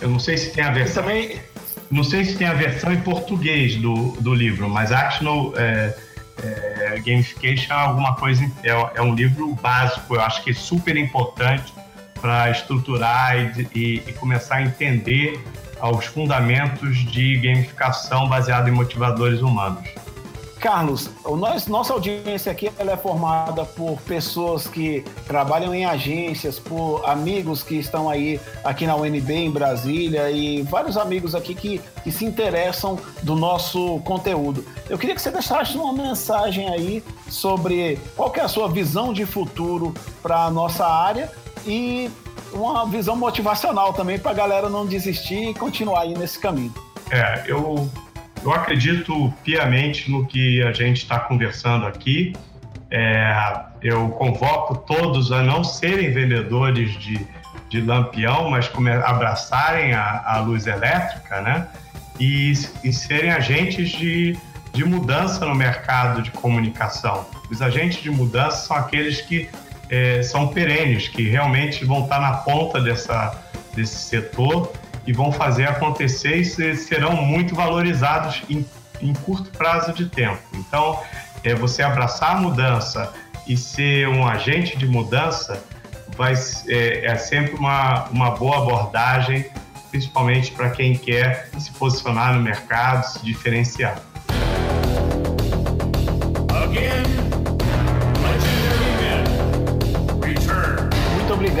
Eu 0.00 0.10
não 0.10 0.18
sei 0.18 0.36
se 0.36 0.52
tem 0.52 0.64
a 0.64 0.70
versão. 0.70 1.02
Também... 1.02 1.40
Não 1.90 2.04
sei 2.04 2.22
se 2.24 2.36
tem 2.36 2.46
a 2.46 2.52
versão 2.52 2.92
em 2.92 3.00
português 3.00 3.76
do, 3.76 4.12
do 4.20 4.34
livro, 4.34 4.68
mas 4.68 4.92
Actionable 4.92 5.54
é, 5.56 5.96
é, 6.42 7.02
Gamification 7.04 7.72
é 7.72 7.76
alguma 7.76 8.14
coisa. 8.16 8.44
É, 8.62 8.70
é, 8.96 9.02
um 9.02 9.14
livro 9.14 9.54
básico, 9.54 10.14
eu 10.14 10.20
acho 10.20 10.44
que 10.44 10.50
é 10.50 10.54
super 10.54 10.96
importante 10.98 11.72
para 12.20 12.50
estruturar 12.50 13.38
e, 13.38 13.68
e, 13.74 14.02
e 14.06 14.12
começar 14.12 14.56
a 14.56 14.62
entender 14.62 15.42
aos 15.80 16.06
fundamentos 16.06 16.98
de 17.10 17.36
gamificação 17.38 18.28
baseado 18.28 18.68
em 18.68 18.72
motivadores 18.72 19.40
humanos. 19.40 19.88
Carlos, 20.58 21.08
nós, 21.24 21.68
nossa 21.68 21.92
audiência 21.92 22.50
aqui 22.50 22.70
é 22.78 22.96
formada 22.96 23.64
por 23.64 24.00
pessoas 24.02 24.66
que 24.66 25.04
trabalham 25.26 25.72
em 25.72 25.84
agências, 25.84 26.58
por 26.58 27.08
amigos 27.08 27.62
que 27.62 27.76
estão 27.76 28.10
aí 28.10 28.40
aqui 28.64 28.84
na 28.84 28.96
UNB 28.96 29.30
em 29.30 29.50
Brasília 29.50 30.30
e 30.30 30.62
vários 30.62 30.96
amigos 30.96 31.34
aqui 31.34 31.54
que, 31.54 31.80
que 32.02 32.10
se 32.10 32.24
interessam 32.24 32.98
do 33.22 33.36
nosso 33.36 34.00
conteúdo. 34.00 34.64
Eu 34.90 34.98
queria 34.98 35.14
que 35.14 35.22
você 35.22 35.30
deixasse 35.30 35.76
uma 35.76 35.92
mensagem 35.92 36.68
aí 36.68 37.04
sobre 37.28 37.98
qual 38.16 38.32
é 38.34 38.40
a 38.40 38.48
sua 38.48 38.68
visão 38.68 39.12
de 39.12 39.24
futuro 39.24 39.94
para 40.20 40.46
a 40.46 40.50
nossa 40.50 40.84
área 40.84 41.30
e 41.64 42.10
uma 42.52 42.86
visão 42.86 43.16
motivacional 43.16 43.92
também 43.92 44.18
para 44.18 44.30
a 44.30 44.34
galera 44.34 44.68
não 44.68 44.86
desistir 44.86 45.50
e 45.50 45.54
continuar 45.54 46.02
aí 46.02 46.16
nesse 46.16 46.38
caminho. 46.38 46.72
É, 47.10 47.44
eu, 47.46 47.90
eu 48.42 48.52
acredito 48.52 49.32
piamente 49.42 50.10
no 50.10 50.26
que 50.26 50.62
a 50.62 50.72
gente 50.72 50.98
está 50.98 51.18
conversando 51.20 51.86
aqui. 51.86 52.34
É, 52.90 53.58
eu 53.82 54.08
convoco 54.10 54.76
todos 54.76 55.30
a 55.30 55.42
não 55.42 55.62
serem 55.62 56.10
vendedores 56.12 56.98
de, 56.98 57.26
de 57.68 57.80
lampião, 57.80 58.50
mas 58.50 58.70
abraçarem 59.04 59.92
a, 59.92 60.22
a 60.26 60.40
luz 60.40 60.66
elétrica, 60.66 61.40
né? 61.40 61.68
E, 62.18 62.52
e 62.82 62.92
serem 62.92 63.30
agentes 63.30 63.90
de, 63.90 64.36
de 64.72 64.84
mudança 64.84 65.44
no 65.44 65.54
mercado 65.54 66.22
de 66.22 66.30
comunicação. 66.30 67.26
Os 67.50 67.62
agentes 67.62 68.02
de 68.02 68.10
mudança 68.10 68.66
são 68.66 68.76
aqueles 68.76 69.20
que 69.20 69.48
é, 69.90 70.22
são 70.22 70.48
perenes, 70.48 71.08
que 71.08 71.28
realmente 71.28 71.84
vão 71.84 72.02
estar 72.02 72.20
na 72.20 72.32
ponta 72.32 72.80
dessa, 72.80 73.42
desse 73.74 73.96
setor 73.96 74.72
e 75.06 75.12
vão 75.12 75.32
fazer 75.32 75.68
acontecer 75.68 76.36
e 76.36 76.44
serão 76.76 77.16
muito 77.16 77.54
valorizados 77.54 78.42
em, 78.48 78.64
em 79.00 79.12
curto 79.14 79.50
prazo 79.50 79.92
de 79.92 80.06
tempo. 80.06 80.38
Então, 80.54 81.00
é, 81.42 81.54
você 81.54 81.82
abraçar 81.82 82.36
a 82.36 82.40
mudança 82.40 83.12
e 83.46 83.56
ser 83.56 84.08
um 84.08 84.26
agente 84.26 84.76
de 84.76 84.86
mudança 84.86 85.62
vai, 86.16 86.34
é, 86.68 87.06
é 87.06 87.16
sempre 87.16 87.54
uma, 87.54 88.04
uma 88.10 88.32
boa 88.32 88.58
abordagem, 88.58 89.46
principalmente 89.90 90.50
para 90.52 90.70
quem 90.70 90.94
quer 90.94 91.48
se 91.58 91.70
posicionar 91.72 92.34
no 92.34 92.42
mercado, 92.42 93.04
se 93.04 93.24
diferenciar. 93.24 94.02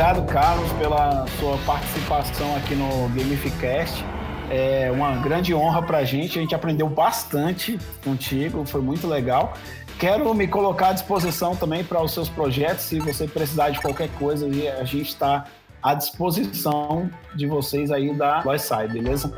Obrigado, 0.08 0.22
Carlos, 0.24 0.72
pela 0.74 1.26
sua 1.38 1.58
participação 1.58 2.56
aqui 2.56 2.74
no 2.74 3.08
Gamificast. 3.10 4.04
É 4.50 4.90
uma 4.90 5.16
grande 5.16 5.54
honra 5.54 5.82
para 5.82 5.98
a 5.98 6.04
gente. 6.04 6.38
A 6.38 6.42
gente 6.42 6.54
aprendeu 6.54 6.88
bastante 6.88 7.78
contigo, 8.02 8.64
foi 8.64 8.80
muito 8.80 9.06
legal. 9.06 9.52
Quero 9.98 10.32
me 10.32 10.46
colocar 10.46 10.88
à 10.88 10.92
disposição 10.92 11.54
também 11.54 11.84
para 11.84 12.02
os 12.02 12.12
seus 12.12 12.28
projetos. 12.28 12.84
Se 12.84 12.98
você 13.00 13.26
precisar 13.26 13.70
de 13.70 13.80
qualquer 13.80 14.08
coisa, 14.18 14.46
a 14.46 14.84
gente 14.84 15.08
está 15.08 15.44
à 15.82 15.94
disposição 15.94 17.10
de 17.34 17.46
vocês 17.46 17.90
aí 17.90 18.14
da 18.14 18.42
Loisai, 18.42 18.88
beleza? 18.88 19.32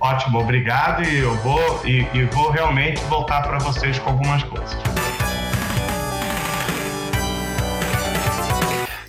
Ótimo, 0.00 0.38
obrigado 0.38 1.02
e 1.02 1.18
eu 1.18 1.34
vou 1.38 1.80
e, 1.84 2.06
e 2.14 2.24
vou 2.26 2.50
realmente 2.50 3.02
voltar 3.04 3.42
para 3.42 3.58
vocês 3.58 3.98
com 3.98 4.10
algumas 4.10 4.42
coisas. 4.44 4.76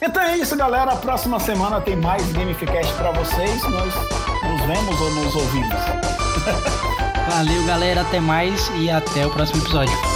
Então 0.06 0.22
é 0.22 0.38
isso, 0.38 0.56
galera. 0.56 0.92
A 0.92 0.96
próxima 0.96 1.40
semana 1.40 1.82
tem 1.82 1.96
mais 1.96 2.32
Gamificast 2.32 2.94
para 2.94 3.12
vocês. 3.12 3.62
Nós 3.64 3.94
nos 3.96 4.62
vemos 4.68 5.02
ou 5.02 5.10
nos 5.16 5.36
ouvimos. 5.36 5.76
Valeu, 7.28 7.66
galera. 7.66 8.02
Até 8.02 8.20
mais 8.20 8.72
e 8.76 8.90
até 8.90 9.26
o 9.26 9.32
próximo 9.32 9.64
episódio. 9.64 10.15